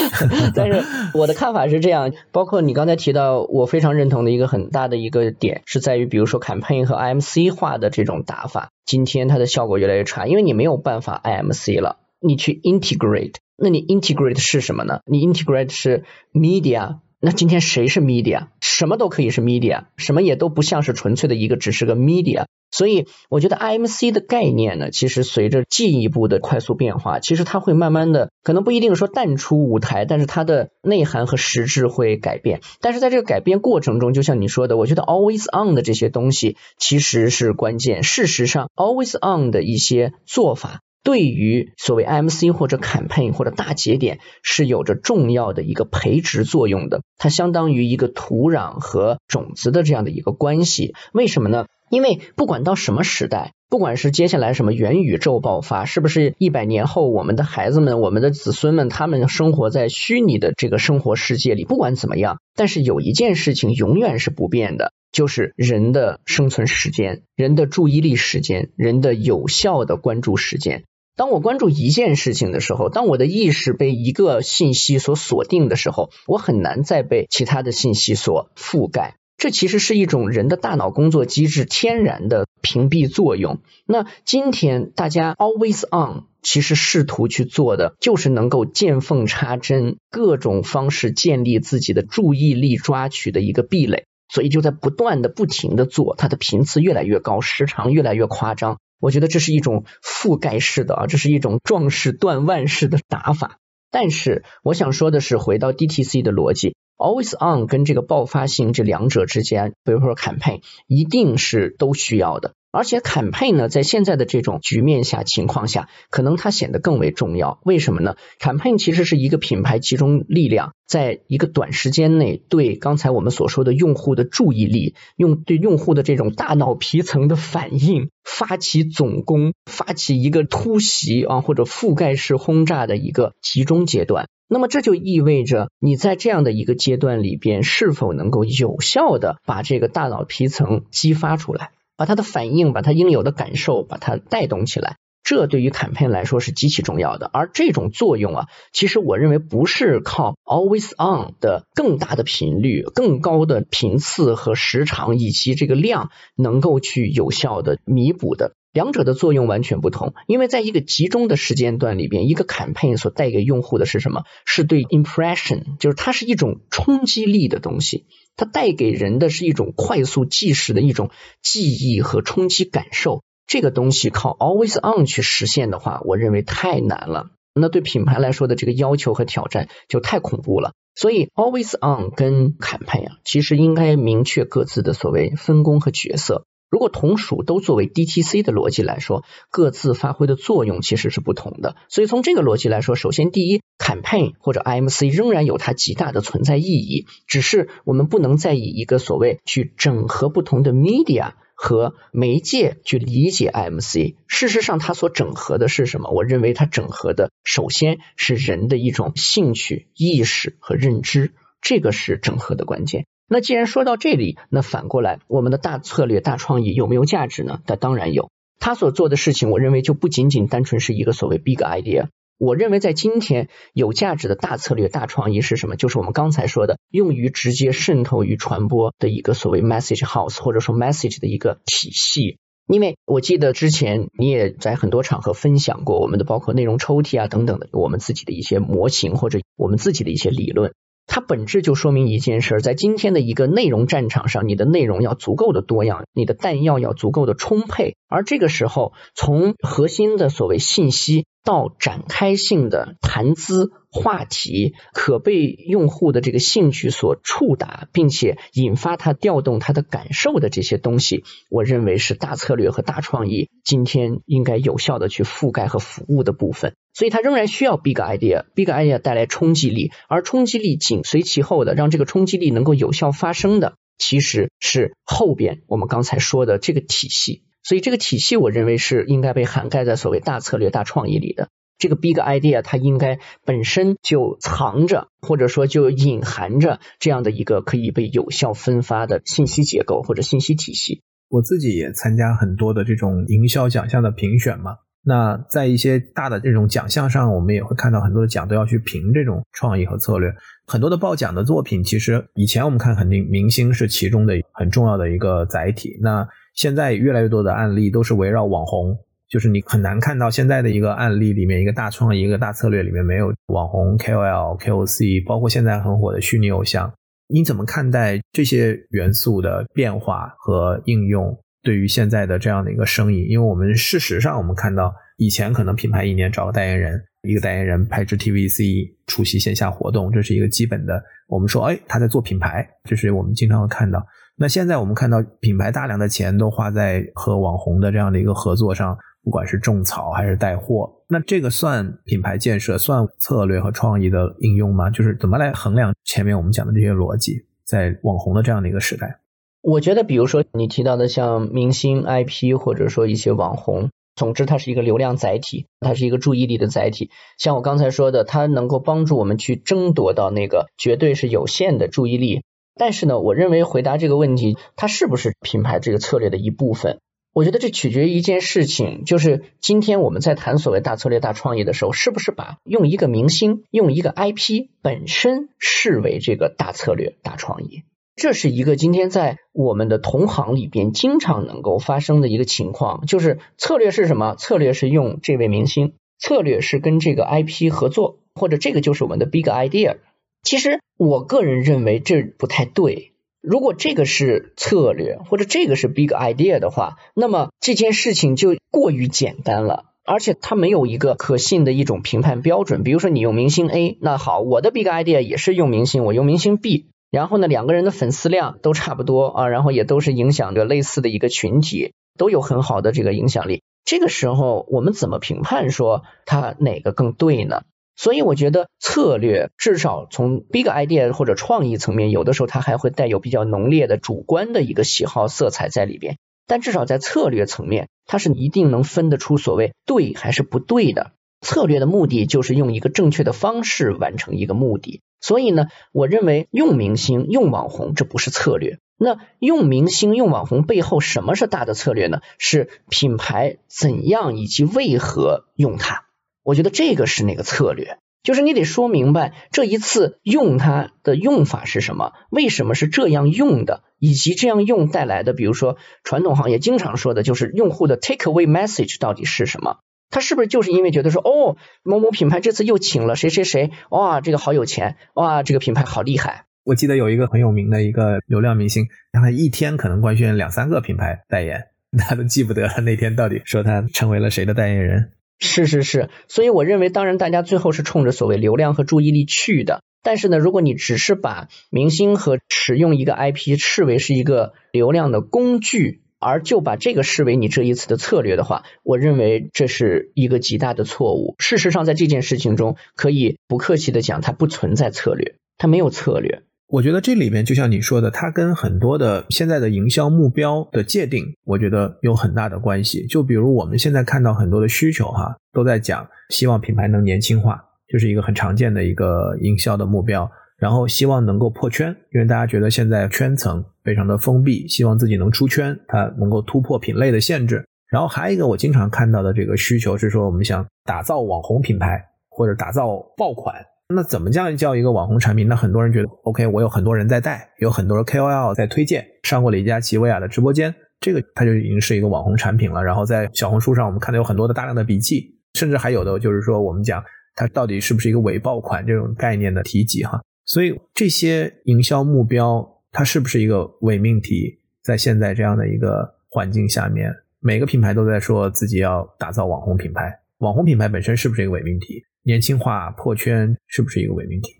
[0.56, 0.82] 但是
[1.14, 15.00] 我的看法是这样，包括你刚才提到，我非常认同的一个很大的一个点，是在于比如说 campaign 和 IMC 化的这种打法，今天它的效果越来越差，因为你没有办法 IMC 了，你去 integrate，那你 integrate 是什么呢？
[15.06, 16.96] 你 integrate 是 media。
[17.24, 18.48] 那今天谁是 media？
[18.60, 22.44] 什么都可以是 media，什么也都不像是纯粹的一个只是个 media。
[22.70, 32.60] 所以我觉得 IMC 的概念呢，其实随着进一步的快速变化，其实它会慢慢的，可能不一定说淡出舞台，但是它的内涵和实质会改变。
[32.82, 38.02] 但是在这个改变过程中，就像你说的，我觉得 always on 的这些东西其实是关键。
[38.02, 40.82] 事实上，always on 的一些做法。
[41.04, 50.94] 对于所谓 MC 或者 campaign 或者大节点是有着重要的一个培植作用的，它相当于一个土壤和种子的这样的一个关系。
[51.12, 51.66] 为什么呢？
[51.90, 64.92] 因为不管到什么时代，不管是接下来什么元宇宙爆发，是不是一百年后我们的孩子们、我们的子孙们，他们生活在虚拟的这个生活世界里，不管怎么样，但是有一件事情永远是不变的。
[65.12, 70.82] 就是人的生存时间、人的注意力时间、人的有效的关注时间。
[71.16, 79.16] 当我关注一件事情的时候，当我的意识被一个信息所锁定的时候，我很难再被其他的信息所覆盖。
[79.36, 83.60] 这其实是一种人的大脑工作机制天然的屏蔽作用。
[83.86, 94.04] 那今天大家 always on，其实试图去做的就是能够见缝插针，各种方式建立自己的注意力抓取的一个壁垒。
[94.28, 98.78] 所以就在不断的、不停的做，它的频次越来越高，时长越来越夸张。
[99.00, 103.58] 我觉得这是一种覆盖式的啊，这是一种壮士断腕式的打法。
[103.90, 112.54] 但是我想说的是，回到 DTC 的逻辑，always on 跟这个爆发性这两者之间，比如说 campaign，一定是都需要的。
[112.74, 117.60] 而且坎佩呢，在现在的这种局面下情况下，可能它显得更为重要。
[117.62, 118.16] 为什么呢？
[118.40, 134.26] 坎佩其实是一个品牌集中力量，在一个短时间内对刚才我们所说的用户的注意力，用对用户的这种大脑皮层的反应发起总攻，发起一个突袭啊，或者覆盖式轰炸的一个集中阶段。
[134.48, 141.70] 那么这就意味着你在这样的一个阶段里边，是否能够有效的把这个大脑皮层激发出来？
[141.96, 147.30] 把它的反应，把它应有的感受，把它带动起来，这对于 campaign 来说是极其重要的。
[147.32, 158.54] 而这种作用啊，其实我认为不是靠 always on 的更大的频率、更高的频次和时长以及这个量能够去有效的弥补的。
[158.74, 164.24] 两者的作用完全不同，因为在一个集中的时间段里边，一个 campaign 所带给用户的是什么？
[164.44, 168.06] 是对 impression，就是它是一种冲击力的东西，
[168.36, 171.10] 它带给人的是一种快速即时的一种
[171.40, 173.22] 记忆和冲击感受。
[173.46, 177.30] 这个东西靠 always on 去实现的话，我认为太难了。
[177.54, 180.72] 那对品牌来说的这个要求和挑战就太恐怖了。
[180.96, 186.46] 所以 always on 跟 campaign，其实应该明确各自的所谓分工和角色。
[186.70, 191.76] 如果同属都作为 DTC 的逻辑来说，各自发挥的作用其实是不同的。
[191.88, 204.16] 所以从这个逻辑来说，首先第一，campaign 或者 IMC 仍然有它极大的存在意义，只是我们不能再以一个所谓去整合不同的 media 和媒介去理解 IMC。
[204.26, 206.10] 事实上，它所整合的是什么？
[206.10, 213.06] 我认为它整合的首先是人的一种兴趣、意识和认知，这个是整合的关键。
[213.28, 217.60] 那既然说到这里，那反过来，我们的大策略、大创意有没有价值呢？
[217.66, 218.30] 那当然有。
[218.60, 222.06] 他所做的事情，我认为就不仅仅单纯是一个所谓 big idea。
[222.36, 225.76] 我认为在今天有价值的大策略、大创意是什么？
[225.76, 232.38] 就是我们刚才说的，用于直接渗透与传播的一个所谓 message house，或者说 message 的一个体系。
[232.66, 240.72] 因为我记得之前你也在很多场合分享过我们的包括内容抽屉啊等等的我们自己的一些模型或者我们自己的一些理论。
[241.06, 251.26] 它本质就说明一件事，在今天的一个内容战场上，你的内容要足够的多样，你的弹药要足够的充沛，而这个时候，从核心的所谓信息。
[251.44, 266.74] 到展开性的谈资话题，可被用户的这个兴趣所触达，并且引发他调动他的感受的这些东西，我认为是大策略和大创意今天应该有效的去覆盖和服务的部分。
[266.94, 277.42] 所以它仍然需要 big idea，big idea 带来冲击力，而冲击力紧随其后的，让这个冲击力能够有效发生的，其实是后边我们刚才说的这个体系。
[277.64, 281.48] 所以这个体系我认为是应该被涵盖在所谓大策略、大创意里的。
[281.76, 291.02] 这个 big idea 它应该本身就藏着，或者说就隐含着这样的一个可以被有效分发的信息结构或者信息体系。
[291.28, 294.76] 我自己也参加很多的这种营销奖项的评选嘛。
[295.06, 300.32] 那在一些大的这种奖项上，我们也会看到很多的奖都要去评这种创意和策略。
[300.66, 305.98] 很多的报奖的作品，其实以前我们看肯定明星是其中的很重要的一个载体。
[306.00, 308.96] 那现在越来越多的案例都是围绕网红，
[309.28, 316.92] 就是你很难看到现在的一个案例里面一个大创意、一个大策略里面没有网红、KOL、KOC，包括现在很火的虚拟偶像。
[317.26, 321.36] 你怎么看待这些元素的变化和应用？
[321.62, 331.02] 对于现在的这样的一个生意，因为我们事实上我们看到，以前可能品牌一年找个代言人，一个代言人拍支 TVC，出席线下活动，这是一个基本的。
[331.26, 334.06] 我们说，哎，他在做品牌，这是我们经常会看到。
[334.36, 344.90] 那现在我们看到品牌大量的钱都花在和网红的这样的一个合作上，不管是种草还是带货，那这个算品牌建设，算策略和创意的应用吗？
[344.90, 349.20] 就是怎么来衡量前面我们讲的这些逻辑，在网红的这样的一个时代？
[349.62, 357.10] 我觉得，比如说你提到的像明星 IP，或者说一些网红，总之它是一个流量载体，它是一个注意力的载体。
[357.38, 362.42] 像我刚才说的，它能够帮助我们去争夺到那个绝对是有限的注意力。
[362.76, 366.98] 但是呢，我认为回答这个问题，它是不是品牌这个策略的一部分？
[367.32, 377.82] 我觉得这取决于一件事情，就是今天我们在谈所谓大策略、大创意的时候，是不是把用一个明星、用一个 IP 本身视为这个大策略、大创意？
[378.14, 384.36] 这是一个今天在我们的同行里边经常能够发生的一个情况，就是策略是什么？
[384.36, 389.96] 策略是用这位明星，策略是跟这个 IP 合作，或者这个就是我们的 big idea。
[390.44, 393.12] 其实我个人认为这不太对。
[393.40, 402.82] 如果这个是策略，或者这个是 big idea 的话，那么这件事情就过于简单了，而且它没有一个可信的一种评判标准。
[402.82, 406.86] 比如说你用明星 A，那好，我的 big idea 也是用明星，我用明星 B。
[407.10, 413.62] 然后呢，两个人的粉丝量都差不多啊，然后也都是影响着类似的一个群体，都有很好的这个影响力。
[413.84, 417.62] 这个时候，我们怎么评判说它哪个更对呢？
[417.96, 426.16] 所以我觉得策略至少从 big idea 或者创意层面，有的时候它还会带有比较浓烈的主观的一个喜好色彩在里边。
[426.46, 431.12] 但至少在策略层面，它是一定能分得出所谓对还是不对的。
[431.40, 435.00] 策略的目的就是用一个正确的方式完成一个目的。
[435.20, 438.78] 所以呢，我认为用明星、用网红，这不是策略。
[438.96, 442.20] 那用明星、用网红背后，什么是大的策略呢？
[442.38, 446.03] 是品牌怎样以及为何用它？
[446.44, 459.78] 我觉得这个是那个策略，就是你得说明白这一次用它的用法是什么，为什么是这样用的，以及这样用带来的，比如说传统行业经常说的就是用户的 take away message 到底是什么。
[460.10, 466.44] 他是不是就是因为觉得说，哦，某某品牌这次又请了谁谁谁，哇，这个好有钱，哇，这个品牌好厉害。
[466.62, 471.64] 我记得有一个很有名的一个流量明星，他一天可能官宣两三个品牌代言，
[471.98, 475.10] 他都记不得了那天到底说他成为了谁的代言人。
[475.44, 479.82] 是是是，所以我认为，当然大家最后是冲着所谓流量和注意力去的。
[480.02, 486.00] 但是呢，如果你只是把明星和使用一个 IP 视为是一个流量的工具。
[486.26, 491.34] 而就把这个视为你这一次的策略的话，我认为这是一个极大的错误。
[491.38, 496.40] 事实上，在这件事情中，可以不客气的讲，它不存在策略，它没有策略。
[496.68, 503.06] 我觉得这里面就像你说的，它跟很多的现在的营销目标的界定，我觉得有很大的关系。
[503.06, 510.30] 就比如我们现在看到很多的需求，哈，都在讲希望品牌能年轻化，就是一个很常见的一个营销的目标。
[510.56, 517.62] 然后希望能够破圈，因为大家觉得现在圈层非常的封闭，希望自己能出圈，它能够突破品类的限制。
[517.90, 523.56] 然后还有一个我经常看到的这个需求是说，我们想打造网红品牌或者打造爆款，
[523.88, 525.46] 那怎么叫叫一个网红产品？
[525.46, 532.82] 那很多人觉得，OK，我有很多人在带，有很多 KOL 在推荐，上过李佳琦、薇娅的直播间，这个它就已经是一个网红产品了。
[532.82, 537.04] 然后在小红书上，我们看到有很多的大量的笔记，甚至还有的就是说，我们讲
[537.34, 540.20] 它到底是不是一个伪爆款这种概念的提及哈。
[540.46, 544.60] 所以这些营销目标，它是不是一个伪命题？
[544.82, 552.02] 在现在这样的一个环境下面，每个品牌都在说自己要打造网红品牌，网红品牌本身是不是一个伪命题？
[552.24, 554.54] 年轻化破圈是不是一个伪命题？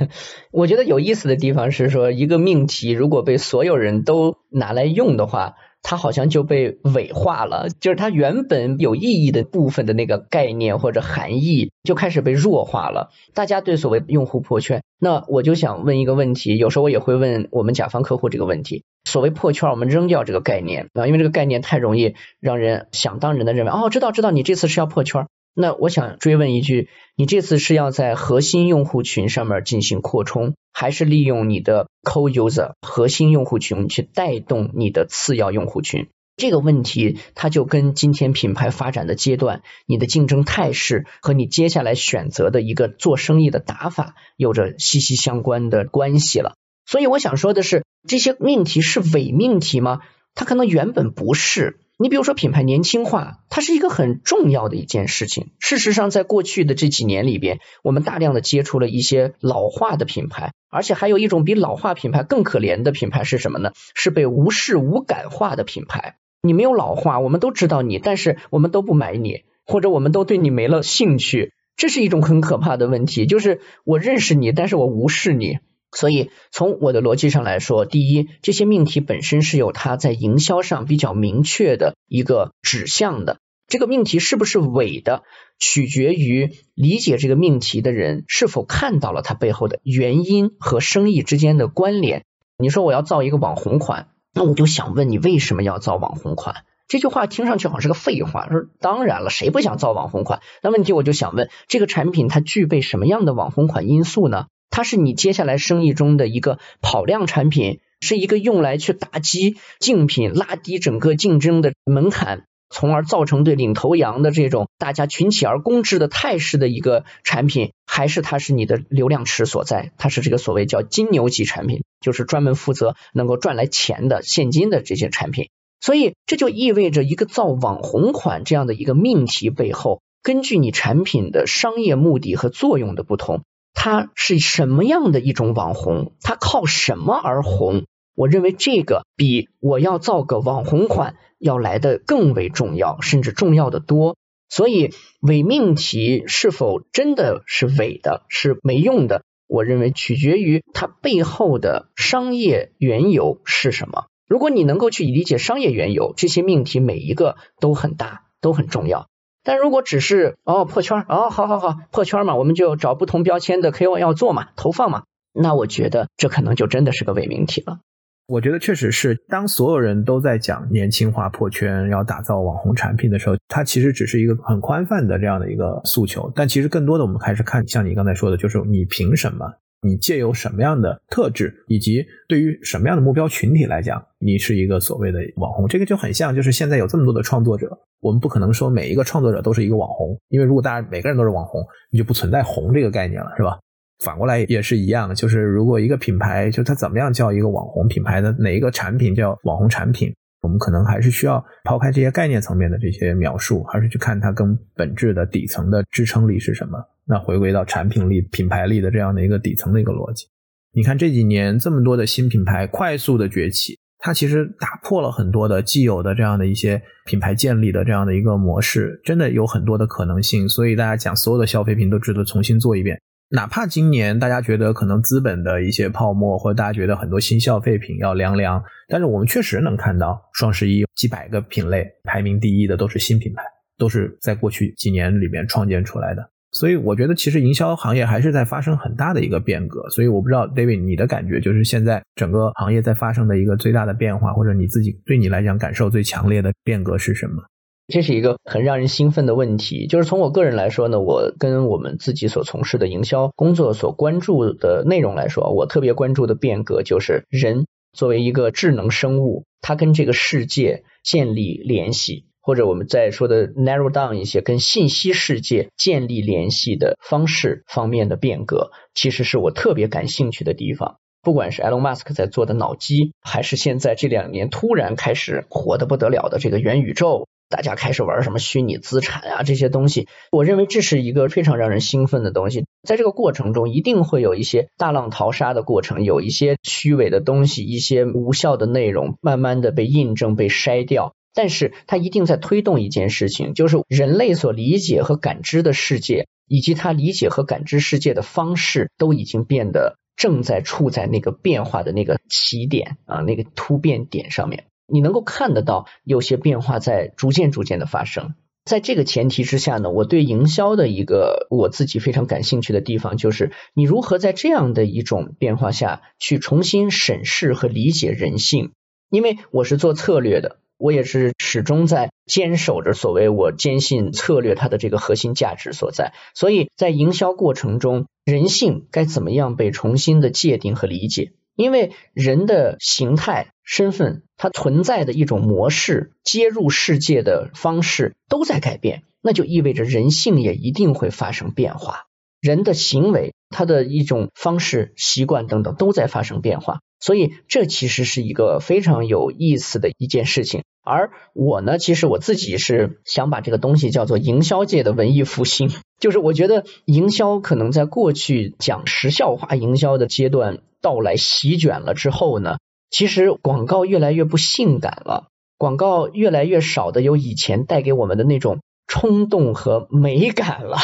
[0.52, 5.54] 我觉得有意思的地方是说，一个命题如果被所有人都拿来用的话。
[5.86, 13.10] 它好像就被伪化了，就是它原本有意义的部分的那个概念或者含义就开始被弱化了。
[13.34, 25.26] 大家对所谓用户破圈，那我就想问一个问题，有时候我也会问我们甲方客户这个问题：所谓破圈，我们扔掉这个概念啊，因为这个概念太容易让人想当然的认为，哦，知道知道，你这次是要破圈。
[25.54, 36.08] 那我想追问一句，你这次是要在核心用户群上面进行扩充，还是利用你的 core user 核心用户群去带动你的次要用户群？
[36.36, 46.56] 这个问题，它就跟今天品牌发展的阶段、你的竞争态势和你接下来选择的一个做生意的打法有着息息相关的关系了。
[46.86, 50.00] 所以我想说的是，这些命题是伪命题吗？
[50.34, 51.78] 它可能原本不是。
[51.96, 55.52] 你比如说品牌年轻化，它是一个很重要的一件事情。
[55.60, 63.70] 事实上，在过去的这几年里边，我们大量的接触了一些老化的品牌，而且还有一种比老化品牌更可怜的品牌是什么呢？
[63.94, 66.16] 是被无视无感化的品牌。
[66.42, 73.24] 你没有老化，我们都知道你，但是我们都不买你，或者我们都对你没了兴趣，这是一种很可怕的问题。
[73.26, 75.60] 就是我认识你，但是我无视你。
[75.94, 83.38] 所以从我的逻辑上来说，第一，这些命题本身是有它在营销上比较明确的一个指向的。
[83.66, 85.22] 这个命题是不是伪的，
[85.58, 92.24] 取决于理解这个命题的人是否看到了它背后的原因和生意之间的关联。
[92.58, 94.08] 你说我要造一个网红款。
[94.36, 96.64] 那我就想问你，为什么要造网红款？
[96.86, 98.48] 这句话听上去好像是个废话。
[98.48, 100.40] 说当然了，谁不想造网红款？
[100.62, 104.46] 那问题我就想问，这个产品它具备什么样的网红款因素呢？
[104.70, 112.44] 它是你接下来生意中的一个跑量产品，是一个用来去打击竞品、拉低整个竞争的门槛。
[112.70, 119.92] 从而造成对领头羊的这种大家群起而攻之的态势的一个产品，还是它是你的流量池所在？
[119.96, 125.50] 它是这个所谓叫金牛级产品，就是专门负责能够赚来钱的现金的这些产品。
[125.84, 133.42] 所以这就意味着一个造网红款这样的一个命题背后，根据你产品的商业目的和作用的不同，
[133.74, 136.14] 它是什么样的一种网红？
[136.22, 137.84] 它靠什么而红？
[138.14, 144.16] 我认为这个比我要造个网红款要来的更为重要，甚至重要的多。
[144.48, 149.22] 所以伪命题是否真的是伪的，是没用的？
[149.46, 154.06] 我认为取决于它背后的商业缘由是什么。
[154.28, 159.06] 如果你能够去理解商业缘由，这些命题每一个都很大，都很重要。
[159.42, 165.02] 但如果只是哦破圈，哦好好好破圈嘛，我们就找不同标签的 KOL 要做嘛，投放嘛，
[165.34, 167.80] 那我觉得这可能就真的是个伪命题了。
[168.26, 176.32] 我觉得确实是，当所有人都在讲年轻化破圈，要打造网红产品的时候，它其实只是一个很宽泛的这样的一个诉求。
[176.34, 179.52] 但其实更多的，我们还是看像你刚才说的，就是你凭什么，
[179.84, 185.68] 你借由什么样的特质，以及对于什么样的目标群体来讲，你是一个所谓的网红。
[185.68, 193.58] 这个就很像，就是现在有这么多的创作者，我们不可能说每一个创作者都是一个网红，因为如果大家每个人都是网红，你就不存在红这个概念了，是吧？
[194.02, 200.12] 反过来也是一样的，就是如果一个品牌，就它怎么样叫一个网红品牌的哪一个产品叫网红产品，
[200.44, 206.78] 我们可能还是需要抛开这些概念层面的这些描述，还是去看它更本质的底层的支撑力是什么。
[207.06, 210.26] 那回归到产品力、品牌力的这样的一个底层的一个逻辑。
[210.74, 220.46] 你看这几年这么多的新品牌快速的崛起，它其实打破了很多的既有的这样的一些品牌建立的这样的一个模式，真的有很多的可能性。
[220.46, 223.00] 所以大家讲所有的消费品都值得重新做一遍。
[223.34, 233.42] 哪怕今年大家觉得可能资本的一些泡沫，或者大家觉得很多新消费品要凉凉，但是我们确实能看到双十一几百个品类排名第一的都是新品牌，
[233.76, 236.30] 都是在过去几年里面创建出来的。
[236.52, 239.90] 所以我觉得其实营销行业还是在发生很大的一个变革。
[239.90, 247.42] 所以我不知道 David 你的感觉就是现在整个行业在发生的一个最大的变化，或者你自己对你来讲感受最强烈的变革是什么？
[247.86, 270.96] 这是一个很让人兴奋的问题，就是从我个人来说呢，我跟我们自己所从事的营销工作所关注的内容来说，我特别关注的变革就是人作为一个智能生物，它跟这个世界建立联系，或者我们在说的 narrow down 一些跟信息世界建立联系的方式方面的变革，其实是我特别感兴趣的地方。
[271.22, 277.28] 不管是 Elon Musk 在做的脑机，还是现在这两年突然开始火的不得了的这个元宇宙。
[277.48, 282.64] 大家开始玩什么虚拟资产啊这些东西，我认为这是一个非常让人兴奋的东西。
[282.82, 291.14] 在这个过程中，一定会有一些大浪淘沙的过程，有一些虚伪的东西，一些无效的内容，慢慢的被印证、被筛掉。
[291.36, 304.66] 但是它一定在推动一件事情，就是人类所理解和感知的世界，以及他理解和感知世界的方式，都已经变得正在处在那个变化的那个起点啊，那个突变点上面。
[304.86, 318.72] 你能够看得到有些变化在逐渐逐渐的发生，在这个前提之下呢，我对营销的一个我自己非常感兴趣的地方，就是你如何在这样的一种变化下去重新审视和理解人性，
[319.10, 326.14] 因为我是做策略的，我也是始终在坚守着所谓我坚信策略它的这个核心价值所在。
[326.34, 331.32] 所以在营销过程中，人性该怎么样被重新的界定和理解？
[331.54, 342.04] 因为人的形态、身份，它存在的一种模式、接入世界的方式都在改变，那就意味着人性也一定会发生变化。
[342.40, 350.62] 人的行为、他的一种方式、习惯等等都在发生变化，所以这其实是一个非常有意思的一件事情。
[350.84, 360.58] 而我呢，其实我自己是想把这个东西叫做营销界的文艺复兴，就是我觉得营销可能在过去讲时效化营销的阶段。
[360.82, 362.58] 到来席卷了之后呢，
[362.90, 365.28] 其实广告越来越不性感了，
[365.58, 370.78] 广告越来越少的有以前带给我们的那种冲动和美感了。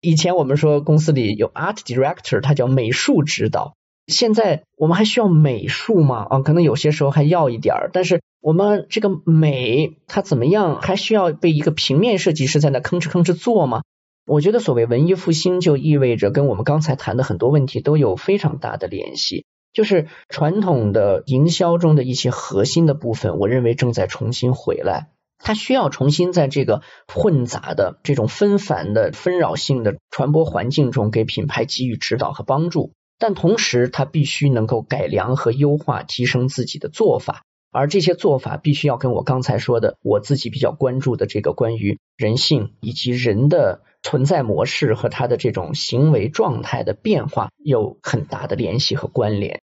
[0.00, 3.74] 以前我们说公司里有 art director，他叫美术指导，
[4.06, 6.26] 现在我们还需要美术吗？
[6.28, 13.82] 啊，可能有些时候还要一点儿，但是我们这个美它怎么样，还需要被一个平面设计师在那吭哧吭哧做吗？
[14.26, 19.46] 我觉得所谓文艺复兴，就意味着跟我们刚才谈的很多问题都有非常大的联系。
[19.74, 25.08] 就是传统的营销中的一些核心的部分，我认为正在重新回来。
[25.38, 32.92] 它需要重新在这个混杂的、这种纷繁的、纷扰性的传播环境中，给品牌给予指导和帮助。
[33.18, 37.42] 但同时，它必须能够改良和优化、提升自己的做法。
[37.70, 43.82] 而这些做法必须要跟我刚才说的，我自己比较关注的这个关于人性以及人的。
[44.06, 49.62] 存在模式和他的这种行为状态的变化有很大的联系和关联。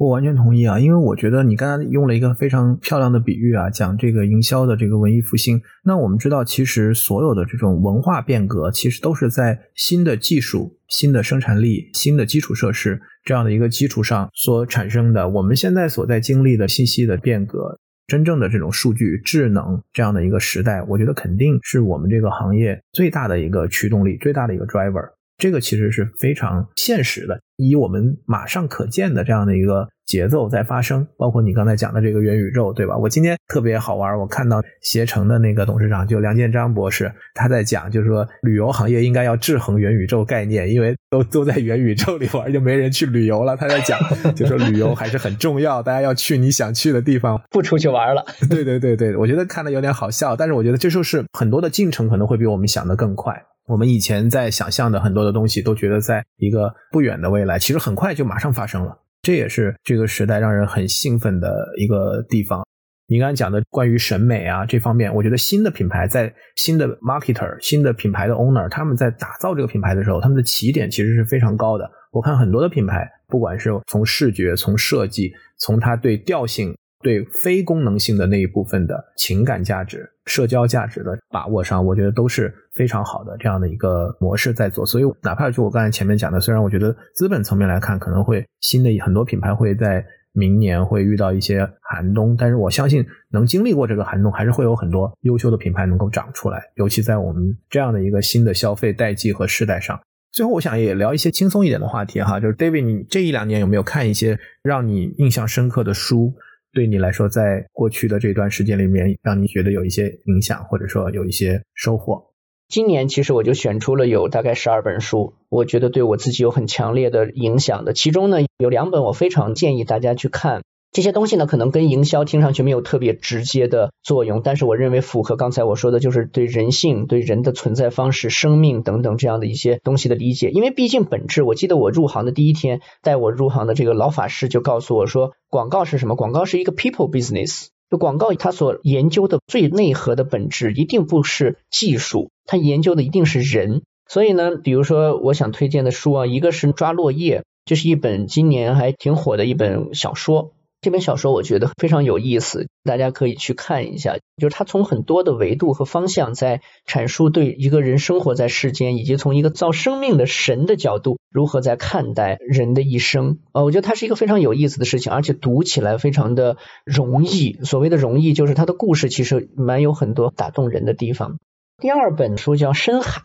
[0.00, 5.60] 我完全同意啊，因为我觉得你刚才用了一个非常漂亮的比喻啊，讲这个营销的这个文艺复兴。
[5.84, 15.28] 那我们知道，其实所有的这种文化变革，其实都是在新的技术、新的生产力、新的基础设施这样的一个基础上所产生的。
[15.28, 17.78] 我们现在所在经历的信息的变革。
[18.06, 25.10] 真正的这种数据智能这样的一个时代，我觉得肯定是我们这个行业最大的一个驱动力，最大的一个 driver。
[25.40, 32.96] 这个其实是非常现实的，以我们马上可见的这样的一个节奏在发生，包括你刚才讲的这个元宇宙，对吧？
[32.96, 43.56] 我今天特别好玩，我看到携程的那个董事长就梁建章博士，他在讲，就是说旅游行业应该要制衡元宇宙概念，因为都都在元宇宙里玩，就没人去旅游了。
[43.56, 43.98] 他在讲，
[44.34, 48.24] 就说旅游还是很重要，大家要去你想去的地方，不出去玩了。
[48.50, 53.42] 对对对对，我觉得看的有点好笑，但是我觉得这就是很多的进程可能会比我们想的更快。
[53.70, 58.98] 我们以前在想象的很多的东西，都觉得在一个不远的未来，其实很快就马上发生了。
[59.22, 62.66] 这也是这个时代让人很兴奋的一个地方。
[63.06, 71.88] 你刚才讲的关于审美啊这方面，我觉得新的品牌在新的 marketer、新的品牌的 owner，他们在打造这个品牌的时候，他们的起点其实是非常高的。
[72.10, 76.74] 我看很多的品牌，不管是从视觉、从设计、从它对调性。
[77.02, 84.86] 对非功能性的那一部分的情感价值、社交价值的把握上，我觉得都是非常好的这样的一个模式在做。
[84.86, 96.62] 所以，哪怕就我刚才前面讲的，虽然我觉得资本层面来看可能会新的很多品牌会在明年会遇到一些寒冬，但是我相信能经历过这个寒冬，还是会有很多优秀的品牌能够长出来。
[96.76, 100.00] 尤其在我们这样的一个新的消费代际和时代上。
[100.30, 106.32] 最后，我想也聊一些轻松一点的话题哈，就是 David，你这一两年有没有看一些让你印象深刻的书？
[106.72, 112.30] 对你来说，在过去的这段时间里面，让你觉得有一些影响，或者说有一些收获。
[112.68, 117.92] 今年其实我就选出了有大概十二本书，我觉得对我自己有很强烈的影响的。
[117.92, 120.62] 其中呢，有两本我非常建议大家去看。
[120.92, 130.50] 这些东西呢，可能跟营销听上去没有特别直接的作用，但是我认为符合刚才我说的，就是对人性、对人的存在方式、生命等等这样的一些东西的理解。
[130.50, 136.16] 因为毕竟本质，我记得我入行的第一天，带我入行的这个老法师就告诉我说，广告是什么？
[136.16, 137.68] 广告是一个 people business。
[137.90, 143.82] 就广告它所研究的最内核的本质，一定不是技术，它研究的一定是人。
[144.08, 150.52] 所以呢，比如说我想推荐的书啊，一个是《抓落叶》，这是一本今年还挺火的一本小说。
[150.80, 154.16] 这本小说我觉得非常有意思，大家可以去看一下。
[154.38, 163.40] 就是他从很多的维度和方向在阐述对一个人生活在世间，以及从一个造生命的神的角度如何在看待人的一生。
[163.52, 166.56] 呃，我觉得它是一个非常有意思的事情，而且读起来非常的
[166.86, 167.58] 容易。
[167.64, 171.36] 所谓的容易，就是它的故事其实蛮有很多打动人的地方。
[171.76, 173.20] 第二本书叫《深海》。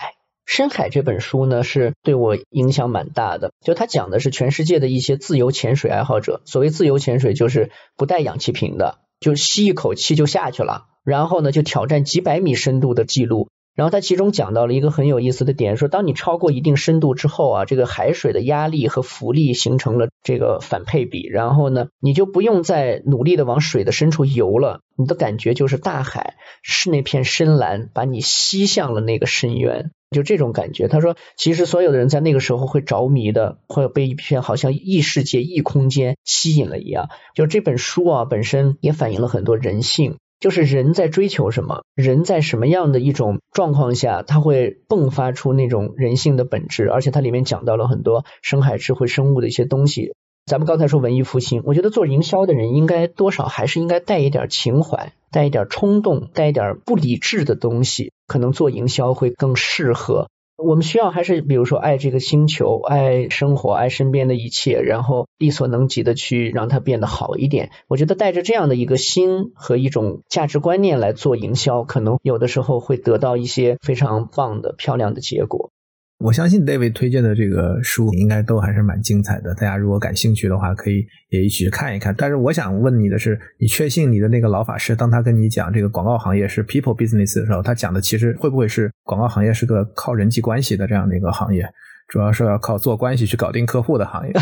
[0.45, 3.51] 深海这本书呢，是对我影响蛮大的。
[3.63, 6.41] 就它讲的是全世界的一些自由潜水爱好者。
[6.45, 13.49] 所谓自由潜水，就是不带氧气瓶的，就吸一口气就下去了，然后呢就挑战几百米深度的记录。
[13.75, 30.87] 然后它其中讲到了一个很有意思的点，说当你超过一定深度之后啊，这个海水的压力和浮力形成了这个反配比，然后呢，你就不用再努力的往水的深处游了，你的感觉就是大海是那片深蓝，把你吸向了那个深渊，就这种感觉。
[30.87, 37.09] 他说，其实所有的人在那个时候会着迷的，会被一片好像异世界、异空间吸引了一样。
[37.35, 40.15] 就这本书啊，本身也反映了很多人性。
[40.37, 50.13] 就是人在追求什么，人在什么样的一种状况下，他会迸发出那种人性的本质，而且它里面讲到了很多深海智慧生物的一些东西。
[50.45, 60.27] 咱们刚才说文艺复兴，我觉得做营销的人应该多少还是应该带一点情怀，带一点冲动，带一点不理智的东西，可能做营销会更适合。
[60.55, 67.71] 我们需要还是比如说爱这个星球，爱生活，爱身边的一切，然后力所能及的去让它变得好一点。
[67.87, 75.71] 我觉得带着这样的一个心和一种价值观念来做营销，可能有的时候会得到一些非常棒的、漂亮的结果。
[76.17, 82.15] 我相信 David 推荐的这个书应该都还是蛮精彩的，大家如果感兴趣的话，可以也一起去看一看。
[82.17, 91.69] 但是我想问你的是，你确信你的那个老法师，当他跟你讲这个广告行业是 people business 的时候，他讲的其实会不会是广告行业是个靠人际关系的这样的一个行业，
[92.07, 94.33] 主要是要靠做关系去搞定客户的行业？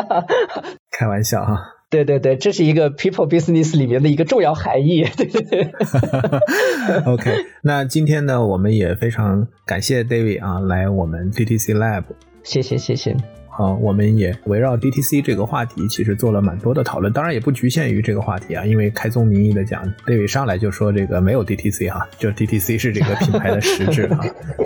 [0.96, 1.73] 开玩笑哈。
[1.94, 5.04] 对对对，这是一个 people business 里面的一个重要含义。
[5.16, 5.72] 对对对。
[7.06, 7.30] OK，
[7.62, 12.02] 那今天呢，我们也非常感谢 David 啊，来我们 DTC Lab。
[12.42, 13.16] 谢谢谢谢。
[13.48, 17.12] 好，我们也围绕 DTC 这个话题，其实做了蛮多的讨论。
[17.12, 24.18] 当然也不局限于这个话题啊，因为开宗明义的讲，David 上来就说这个没有 DTC 哈，就 DTC 是这个品牌的实质啊，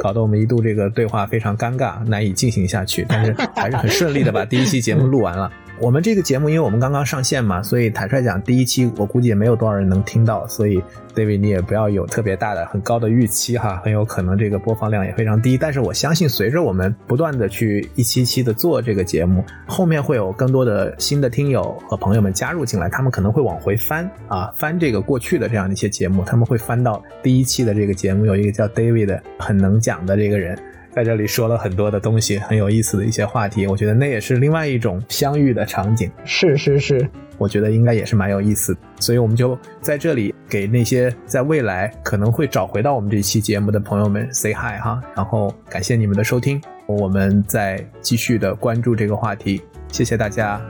[0.02, 3.04] 搞得我们一度这个对话非常尴尬，难以进行下去。
[3.06, 5.52] 但是还是很顺利的把第一期节目录完了。
[5.80, 10.82] 我们这个节目，因为我们刚刚上线嘛，所以坦率讲，第一期我估计也没有多少人能听到，所以
[11.14, 15.56] David 你也不要有特别大的、很高的预期哈，很有可能这个播放量也非常低。
[15.56, 30.58] 但是我相信，随着我们不断的去一期期的做这个节目，后面会有更多的新的听友和朋友们加入进来，他们可能会往回翻啊，翻这个过去的这样的一些节目，他们会翻到第一期的这个节目，有一个叫 David 的很能讲的这个人。
[30.98, 36.10] 在这里说了很多的东西，很有意思的一些话题，我觉得那也是另外一种相遇的场景。
[36.24, 38.80] 是是是，我觉得应该也是蛮有意思的。
[38.98, 50.60] 所以我们就在这里给那些在未来可能会找回到我们这期节目的朋友们 say hi 哈，然后感谢你们的收听，我们再继续的关注这个话题，谢谢大家。